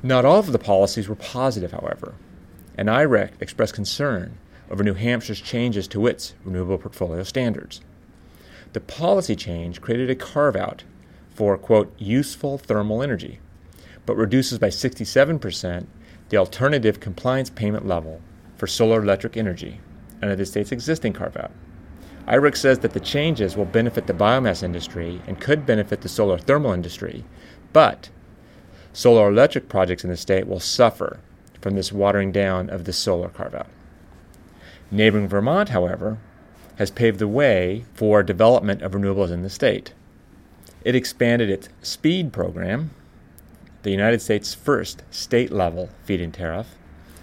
Not 0.02 0.24
all 0.24 0.40
of 0.40 0.50
the 0.50 0.58
policies 0.58 1.08
were 1.08 1.14
positive, 1.14 1.70
however, 1.70 2.16
and 2.76 2.88
IREC 2.88 3.40
expressed 3.40 3.72
concern 3.72 4.36
over 4.68 4.82
New 4.82 4.94
Hampshire's 4.94 5.40
changes 5.40 5.86
to 5.86 6.08
its 6.08 6.34
renewable 6.44 6.78
portfolio 6.78 7.22
standards. 7.22 7.82
The 8.72 8.80
policy 8.80 9.36
change 9.36 9.80
created 9.80 10.10
a 10.10 10.16
carve 10.16 10.56
out 10.56 10.82
for, 11.30 11.56
quote, 11.56 11.94
useful 12.00 12.58
thermal 12.58 13.00
energy, 13.00 13.38
but 14.06 14.16
reduces 14.16 14.58
by 14.58 14.70
67% 14.70 15.86
the 16.30 16.36
alternative 16.36 16.98
compliance 16.98 17.48
payment 17.48 17.86
level 17.86 18.20
for 18.62 18.68
solar 18.68 19.02
electric 19.02 19.36
energy 19.36 19.80
under 20.22 20.36
the 20.36 20.46
state's 20.46 20.70
existing 20.70 21.12
carve 21.12 21.36
out. 21.36 21.50
IREC 22.28 22.56
says 22.56 22.78
that 22.78 22.92
the 22.92 23.00
changes 23.00 23.56
will 23.56 23.64
benefit 23.64 24.06
the 24.06 24.12
biomass 24.12 24.62
industry 24.62 25.20
and 25.26 25.40
could 25.40 25.66
benefit 25.66 26.02
the 26.02 26.08
solar 26.08 26.38
thermal 26.38 26.72
industry, 26.72 27.24
but 27.72 28.08
solar 28.92 29.28
electric 29.28 29.68
projects 29.68 30.04
in 30.04 30.10
the 30.10 30.16
state 30.16 30.46
will 30.46 30.60
suffer 30.60 31.18
from 31.60 31.74
this 31.74 31.90
watering 31.90 32.30
down 32.30 32.70
of 32.70 32.84
the 32.84 32.92
solar 32.92 33.30
carve 33.30 33.52
out. 33.52 33.66
Neighboring 34.92 35.26
Vermont, 35.26 35.70
however, 35.70 36.18
has 36.76 36.92
paved 36.92 37.18
the 37.18 37.26
way 37.26 37.84
for 37.94 38.22
development 38.22 38.80
of 38.80 38.92
renewables 38.92 39.32
in 39.32 39.42
the 39.42 39.50
state. 39.50 39.92
It 40.84 40.94
expanded 40.94 41.50
its 41.50 41.68
SPEED 41.82 42.32
program, 42.32 42.90
the 43.82 43.90
United 43.90 44.22
States' 44.22 44.54
first 44.54 45.02
state 45.10 45.50
level 45.50 45.88
feed 46.04 46.20
in 46.20 46.30
tariff, 46.30 46.76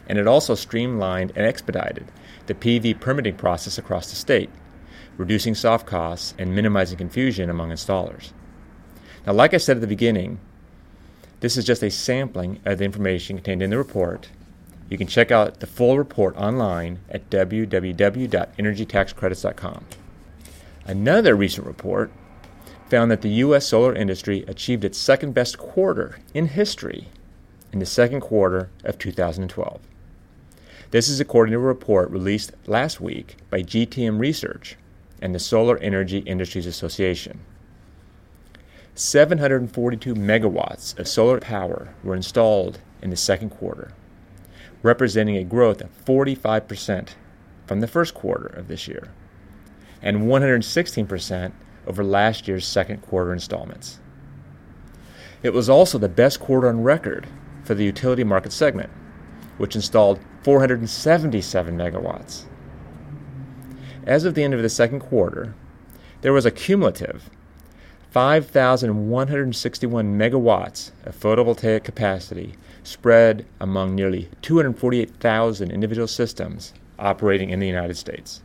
and 0.09 0.17
it 0.17 0.27
also 0.27 0.55
streamlined 0.55 1.31
and 1.35 1.45
expedited 1.45 2.11
the 2.47 2.55
PV 2.55 2.99
permitting 2.99 3.35
process 3.35 3.77
across 3.77 4.09
the 4.09 4.15
state, 4.15 4.49
reducing 5.17 5.53
soft 5.53 5.85
costs 5.85 6.33
and 6.39 6.55
minimizing 6.55 6.97
confusion 6.97 7.47
among 7.49 7.69
installers. 7.69 8.31
Now, 9.25 9.33
like 9.33 9.53
I 9.53 9.57
said 9.57 9.75
at 9.77 9.81
the 9.81 9.87
beginning, 9.87 10.39
this 11.41 11.55
is 11.55 11.63
just 11.63 11.83
a 11.83 11.91
sampling 11.91 12.59
of 12.65 12.79
the 12.79 12.85
information 12.85 13.37
contained 13.37 13.61
in 13.61 13.69
the 13.69 13.77
report. 13.77 14.29
You 14.89 14.97
can 14.97 15.07
check 15.07 15.29
out 15.29 15.59
the 15.59 15.67
full 15.67 15.95
report 15.97 16.35
online 16.35 16.99
at 17.09 17.29
www.energytaxcredits.com. 17.29 19.85
Another 20.85 21.35
recent 21.35 21.67
report 21.67 22.11
found 22.89 23.11
that 23.11 23.21
the 23.21 23.29
U.S. 23.29 23.67
solar 23.67 23.93
industry 23.93 24.43
achieved 24.47 24.83
its 24.83 24.97
second 24.97 25.33
best 25.33 25.59
quarter 25.59 26.17
in 26.33 26.47
history 26.47 27.09
in 27.71 27.77
the 27.77 27.85
second 27.85 28.21
quarter 28.21 28.71
of 28.83 28.97
2012. 28.97 29.79
This 30.91 31.07
is 31.07 31.19
according 31.19 31.51
to 31.51 31.59
a 31.59 31.61
report 31.61 32.09
released 32.09 32.53
last 32.65 32.99
week 32.99 33.37
by 33.51 33.61
GTM 33.61 34.17
Research 34.17 34.75
and 35.21 35.35
the 35.35 35.39
Solar 35.39 35.77
Energy 35.77 36.19
Industries 36.19 36.65
Association. 36.65 37.41
742 38.95 40.15
megawatts 40.15 40.97
of 40.97 41.07
solar 41.07 41.39
power 41.39 41.93
were 42.03 42.15
installed 42.15 42.79
in 43.03 43.11
the 43.11 43.15
second 43.15 43.51
quarter, 43.51 43.91
representing 44.81 45.37
a 45.37 45.43
growth 45.43 45.79
of 45.81 46.05
45% 46.05 47.09
from 47.67 47.81
the 47.81 47.87
first 47.87 48.15
quarter 48.15 48.47
of 48.47 48.67
this 48.67 48.87
year 48.87 49.09
and 50.01 50.23
116% 50.23 51.51
over 51.85 52.03
last 52.03 52.47
year's 52.47 52.65
second 52.65 53.03
quarter 53.03 53.31
installments. 53.31 53.99
It 55.43 55.53
was 55.53 55.69
also 55.69 55.99
the 55.99 56.09
best 56.09 56.39
quarter 56.39 56.67
on 56.67 56.81
record 56.81 57.27
for 57.63 57.75
the 57.75 57.85
utility 57.85 58.23
market 58.23 58.51
segment, 58.51 58.89
which 59.57 59.75
installed 59.75 60.19
477 60.49 61.77
megawatts. 61.77 62.45
As 64.07 64.25
of 64.25 64.33
the 64.33 64.43
end 64.43 64.55
of 64.55 64.63
the 64.63 64.67
second 64.67 64.99
quarter, 64.99 65.53
there 66.21 66.33
was 66.33 66.43
a 66.43 66.49
cumulative 66.49 67.29
5,161 68.09 70.17
megawatts 70.17 70.89
of 71.05 71.15
photovoltaic 71.15 71.83
capacity 71.83 72.55
spread 72.81 73.45
among 73.59 73.93
nearly 73.93 74.27
248,000 74.41 75.69
individual 75.69 76.07
systems 76.07 76.73
operating 76.97 77.51
in 77.51 77.59
the 77.59 77.67
United 77.67 77.95
States. 77.95 78.41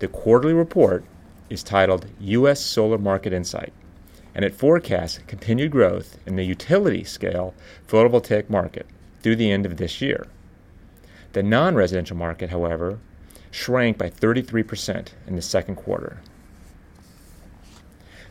The 0.00 0.08
quarterly 0.08 0.54
report 0.54 1.04
is 1.48 1.62
titled 1.62 2.06
U.S. 2.18 2.60
Solar 2.60 2.98
Market 2.98 3.32
Insight, 3.32 3.72
and 4.34 4.44
it 4.44 4.56
forecasts 4.56 5.20
continued 5.28 5.70
growth 5.70 6.18
in 6.26 6.34
the 6.34 6.42
utility 6.42 7.04
scale 7.04 7.54
photovoltaic 7.86 8.50
market 8.50 8.86
through 9.22 9.36
the 9.36 9.52
end 9.52 9.64
of 9.64 9.76
this 9.76 10.00
year. 10.00 10.26
The 11.32 11.42
non 11.42 11.74
residential 11.74 12.16
market, 12.16 12.50
however, 12.50 12.98
shrank 13.50 13.98
by 13.98 14.10
33% 14.10 15.08
in 15.26 15.36
the 15.36 15.42
second 15.42 15.76
quarter. 15.76 16.20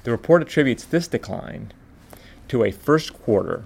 The 0.04 0.12
report 0.12 0.42
attributes 0.42 0.84
this 0.86 1.08
decline 1.08 1.72
to 2.48 2.64
a 2.64 2.72
first 2.72 3.14
quarter 3.14 3.66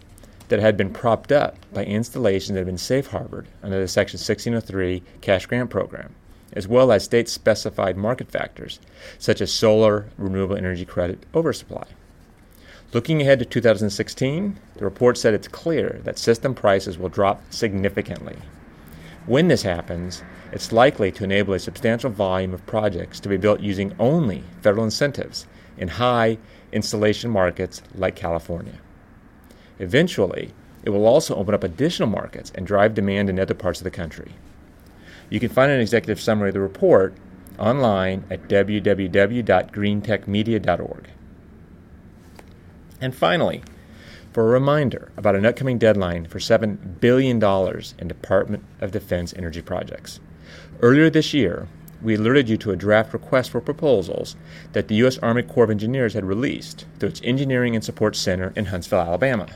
that 0.49 0.59
had 0.59 0.77
been 0.77 0.93
propped 0.93 1.31
up 1.31 1.55
by 1.73 1.85
installations 1.85 2.53
that 2.53 2.59
had 2.59 2.65
been 2.65 2.77
safe 2.77 3.07
harbored 3.07 3.47
under 3.61 3.79
the 3.79 3.87
Section 3.87 4.17
1603 4.17 5.01
cash 5.21 5.45
grant 5.45 5.69
program, 5.69 6.13
as 6.53 6.67
well 6.67 6.91
as 6.91 7.03
state 7.03 7.29
specified 7.29 7.97
market 7.97 8.29
factors 8.29 8.79
such 9.17 9.41
as 9.41 9.51
solar 9.51 10.09
renewable 10.17 10.55
energy 10.55 10.85
credit 10.85 11.25
oversupply. 11.33 11.85
Looking 12.93 13.21
ahead 13.21 13.39
to 13.39 13.45
2016, 13.45 14.59
the 14.75 14.85
report 14.85 15.17
said 15.17 15.33
it's 15.33 15.47
clear 15.47 16.01
that 16.03 16.19
system 16.19 16.53
prices 16.53 16.97
will 16.97 17.09
drop 17.09 17.41
significantly. 17.51 18.35
When 19.25 19.47
this 19.47 19.63
happens, 19.63 20.21
it's 20.51 20.73
likely 20.73 21.11
to 21.13 21.23
enable 21.23 21.53
a 21.53 21.59
substantial 21.59 22.09
volume 22.09 22.53
of 22.53 22.65
projects 22.65 23.21
to 23.21 23.29
be 23.29 23.37
built 23.37 23.61
using 23.61 23.95
only 23.97 24.43
federal 24.61 24.83
incentives 24.83 25.47
in 25.77 25.87
high 25.87 26.37
installation 26.73 27.31
markets 27.31 27.81
like 27.95 28.15
California. 28.15 28.79
Eventually, 29.79 30.53
it 30.83 30.89
will 30.89 31.07
also 31.07 31.35
open 31.35 31.55
up 31.55 31.63
additional 31.63 32.09
markets 32.09 32.51
and 32.53 32.67
drive 32.67 32.93
demand 32.93 33.29
in 33.29 33.39
other 33.39 33.53
parts 33.53 33.79
of 33.79 33.85
the 33.85 33.91
country. 33.91 34.33
You 35.29 35.39
can 35.39 35.47
find 35.49 35.71
an 35.71 35.79
executive 35.79 36.19
summary 36.19 36.49
of 36.49 36.53
the 36.53 36.59
report 36.59 37.15
online 37.57 38.25
at 38.29 38.49
www.greentechmedia.org. 38.49 41.09
And 42.99 43.15
finally, 43.15 43.63
for 44.33 44.47
a 44.47 44.51
reminder 44.51 45.11
about 45.15 45.35
an 45.35 45.45
upcoming 45.45 45.77
deadline 45.77 46.25
for 46.25 46.39
$7 46.39 46.99
billion 46.99 47.41
in 47.99 48.07
Department 48.07 48.65
of 48.81 48.91
Defense 48.91 49.33
energy 49.37 49.61
projects. 49.61 50.19
Earlier 50.81 51.09
this 51.11 51.33
year, 51.33 51.67
we 52.01 52.15
alerted 52.15 52.49
you 52.49 52.57
to 52.57 52.71
a 52.71 52.75
draft 52.75 53.13
request 53.13 53.51
for 53.51 53.61
proposals 53.61 54.35
that 54.73 54.87
the 54.87 54.95
U.S. 54.95 55.19
Army 55.19 55.43
Corps 55.43 55.65
of 55.65 55.69
Engineers 55.69 56.15
had 56.15 56.25
released 56.25 56.85
through 56.99 57.09
its 57.09 57.21
Engineering 57.23 57.75
and 57.75 57.85
Support 57.85 58.15
Center 58.15 58.51
in 58.55 58.65
Huntsville, 58.65 58.99
Alabama. 58.99 59.47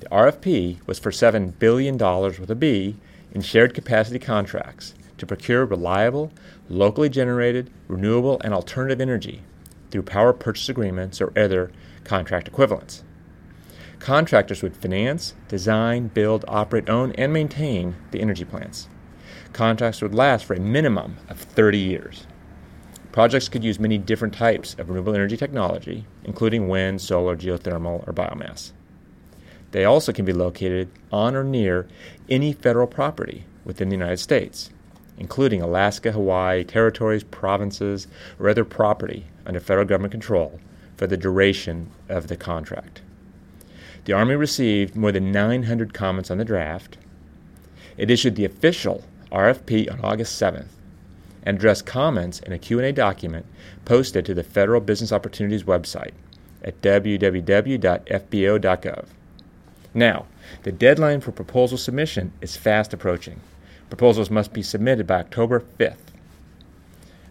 The 0.00 0.08
RFP 0.10 0.86
was 0.86 0.98
for 0.98 1.10
$7 1.10 1.58
billion 1.58 1.96
with 1.96 2.50
a 2.50 2.54
B 2.54 2.96
in 3.32 3.40
shared 3.40 3.72
capacity 3.74 4.18
contracts 4.18 4.94
to 5.16 5.26
procure 5.26 5.64
reliable, 5.64 6.30
locally 6.68 7.08
generated, 7.08 7.70
renewable, 7.88 8.40
and 8.44 8.52
alternative 8.52 9.00
energy 9.00 9.42
through 9.90 10.02
power 10.02 10.32
purchase 10.32 10.68
agreements 10.68 11.20
or 11.20 11.32
other 11.38 11.72
contract 12.04 12.46
equivalents. 12.46 13.02
Contractors 14.02 14.64
would 14.64 14.76
finance, 14.76 15.32
design, 15.46 16.08
build, 16.08 16.44
operate, 16.48 16.90
own, 16.90 17.12
and 17.12 17.32
maintain 17.32 17.94
the 18.10 18.20
energy 18.20 18.44
plants. 18.44 18.88
Contracts 19.52 20.02
would 20.02 20.12
last 20.12 20.44
for 20.44 20.54
a 20.54 20.60
minimum 20.60 21.18
of 21.28 21.38
30 21.38 21.78
years. 21.78 22.26
Projects 23.12 23.48
could 23.48 23.62
use 23.62 23.78
many 23.78 23.98
different 23.98 24.34
types 24.34 24.74
of 24.76 24.88
renewable 24.88 25.14
energy 25.14 25.36
technology, 25.36 26.04
including 26.24 26.66
wind, 26.66 27.00
solar, 27.00 27.36
geothermal, 27.36 28.04
or 28.08 28.12
biomass. 28.12 28.72
They 29.70 29.84
also 29.84 30.12
can 30.12 30.24
be 30.24 30.32
located 30.32 30.90
on 31.12 31.36
or 31.36 31.44
near 31.44 31.86
any 32.28 32.52
federal 32.52 32.88
property 32.88 33.44
within 33.64 33.88
the 33.88 33.96
United 33.96 34.18
States, 34.18 34.70
including 35.16 35.62
Alaska, 35.62 36.10
Hawaii, 36.10 36.64
territories, 36.64 37.22
provinces, 37.22 38.08
or 38.40 38.48
other 38.48 38.64
property 38.64 39.26
under 39.46 39.60
federal 39.60 39.86
government 39.86 40.10
control 40.10 40.58
for 40.96 41.06
the 41.06 41.16
duration 41.16 41.88
of 42.08 42.26
the 42.26 42.36
contract. 42.36 43.02
The 44.04 44.12
Army 44.12 44.34
received 44.34 44.96
more 44.96 45.12
than 45.12 45.30
900 45.30 45.94
comments 45.94 46.30
on 46.30 46.38
the 46.38 46.44
draft. 46.44 46.98
It 47.96 48.10
issued 48.10 48.34
the 48.34 48.44
official 48.44 49.04
RFP 49.30 49.92
on 49.92 50.00
August 50.00 50.40
7th 50.40 50.66
and 51.44 51.56
addressed 51.56 51.86
comments 51.86 52.40
in 52.40 52.52
a 52.52 52.58
Q&A 52.58 52.92
document 52.92 53.46
posted 53.84 54.24
to 54.26 54.34
the 54.34 54.42
Federal 54.42 54.80
Business 54.80 55.12
Opportunities 55.12 55.64
website 55.64 56.12
at 56.62 56.80
www.fbo.gov. 56.82 57.84
Now, 59.94 60.26
the 60.62 60.72
deadline 60.72 61.20
for 61.20 61.32
proposal 61.32 61.78
submission 61.78 62.32
is 62.40 62.56
fast 62.56 62.92
approaching. 62.92 63.40
Proposals 63.88 64.30
must 64.30 64.52
be 64.52 64.62
submitted 64.62 65.06
by 65.06 65.20
October 65.20 65.62
5th. 65.78 65.96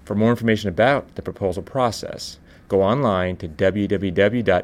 For 0.06 0.16
more 0.16 0.30
information 0.30 0.70
about 0.70 1.16
the 1.16 1.22
proposal 1.22 1.64
process, 1.64 2.40
go 2.68 2.82
online 2.82 3.38
to 3.38 3.48
www.fbo.gov. 3.48 4.64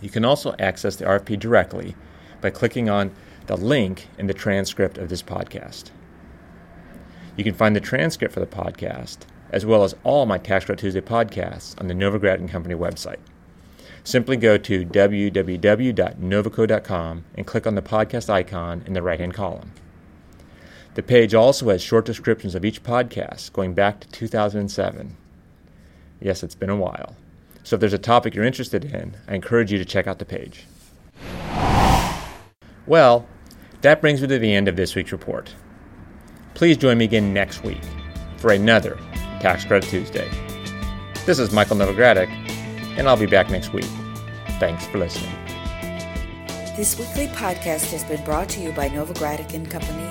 You 0.00 0.10
can 0.10 0.24
also 0.24 0.54
access 0.58 0.96
the 0.96 1.04
RFP 1.04 1.38
directly 1.38 1.94
by 2.40 2.50
clicking 2.50 2.88
on 2.88 3.12
the 3.46 3.56
link 3.56 4.08
in 4.18 4.26
the 4.26 4.34
transcript 4.34 4.98
of 4.98 5.08
this 5.08 5.22
podcast. 5.22 5.90
You 7.36 7.44
can 7.44 7.54
find 7.54 7.76
the 7.76 7.80
transcript 7.80 8.34
for 8.34 8.40
the 8.40 8.46
podcast, 8.46 9.18
as 9.50 9.66
well 9.66 9.84
as 9.84 9.94
all 10.04 10.26
my 10.26 10.38
Tax 10.38 10.64
Credit 10.64 10.80
Tuesday 10.80 11.00
podcasts, 11.00 11.78
on 11.80 11.88
the 11.88 11.94
Novogradac 11.94 12.36
and 12.36 12.50
Company 12.50 12.74
website. 12.74 13.18
Simply 14.04 14.36
go 14.36 14.56
to 14.56 14.86
www.novoco.com 14.86 17.24
and 17.34 17.46
click 17.46 17.66
on 17.66 17.74
the 17.74 17.82
podcast 17.82 18.30
icon 18.30 18.82
in 18.86 18.94
the 18.94 19.02
right 19.02 19.20
hand 19.20 19.34
column. 19.34 19.72
The 20.94 21.02
page 21.02 21.34
also 21.34 21.68
has 21.68 21.82
short 21.82 22.04
descriptions 22.04 22.54
of 22.54 22.64
each 22.64 22.82
podcast 22.82 23.52
going 23.52 23.74
back 23.74 24.00
to 24.00 24.08
2007. 24.08 25.16
Yes, 26.20 26.42
it's 26.42 26.54
been 26.54 26.70
a 26.70 26.76
while. 26.76 27.14
So 27.62 27.76
if 27.76 27.80
there's 27.80 27.92
a 27.92 27.98
topic 27.98 28.34
you're 28.34 28.44
interested 28.44 28.84
in, 28.84 29.16
I 29.28 29.34
encourage 29.34 29.70
you 29.70 29.78
to 29.78 29.84
check 29.84 30.06
out 30.06 30.18
the 30.18 30.24
page. 30.24 30.66
Well, 32.86 33.26
that 33.82 34.00
brings 34.00 34.20
me 34.20 34.28
to 34.28 34.38
the 34.38 34.54
end 34.54 34.68
of 34.68 34.76
this 34.76 34.94
week's 34.94 35.12
report. 35.12 35.54
Please 36.54 36.76
join 36.76 36.98
me 36.98 37.04
again 37.04 37.32
next 37.32 37.62
week 37.62 37.82
for 38.38 38.52
another 38.52 38.98
Tax 39.40 39.64
Credit 39.64 39.88
Tuesday. 39.88 40.28
This 41.26 41.38
is 41.38 41.52
Michael 41.52 41.76
Novogradac, 41.76 42.28
and 42.98 43.08
I'll 43.08 43.16
be 43.16 43.26
back 43.26 43.50
next 43.50 43.72
week. 43.72 43.88
Thanks 44.58 44.86
for 44.86 44.98
listening. 44.98 45.30
This 46.76 46.98
weekly 46.98 47.28
podcast 47.28 47.92
has 47.92 48.04
been 48.04 48.24
brought 48.24 48.48
to 48.50 48.60
you 48.60 48.72
by 48.72 48.88
Novogradac 48.88 49.54
and 49.54 49.70
Company. 49.70 50.09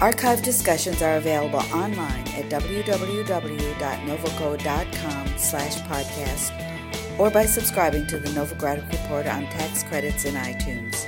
Archive 0.00 0.42
discussions 0.42 1.02
are 1.02 1.16
available 1.16 1.60
online 1.72 2.26
at 2.28 2.48
www.novoco.com 2.50 5.38
slash 5.38 5.76
podcast 5.82 7.18
or 7.18 7.30
by 7.30 7.44
subscribing 7.46 8.06
to 8.08 8.18
the 8.18 8.28
Novogradac 8.30 8.90
Report 8.90 9.24
on 9.26 9.44
tax 9.44 9.84
credits 9.84 10.24
in 10.24 10.34
iTunes. 10.34 11.06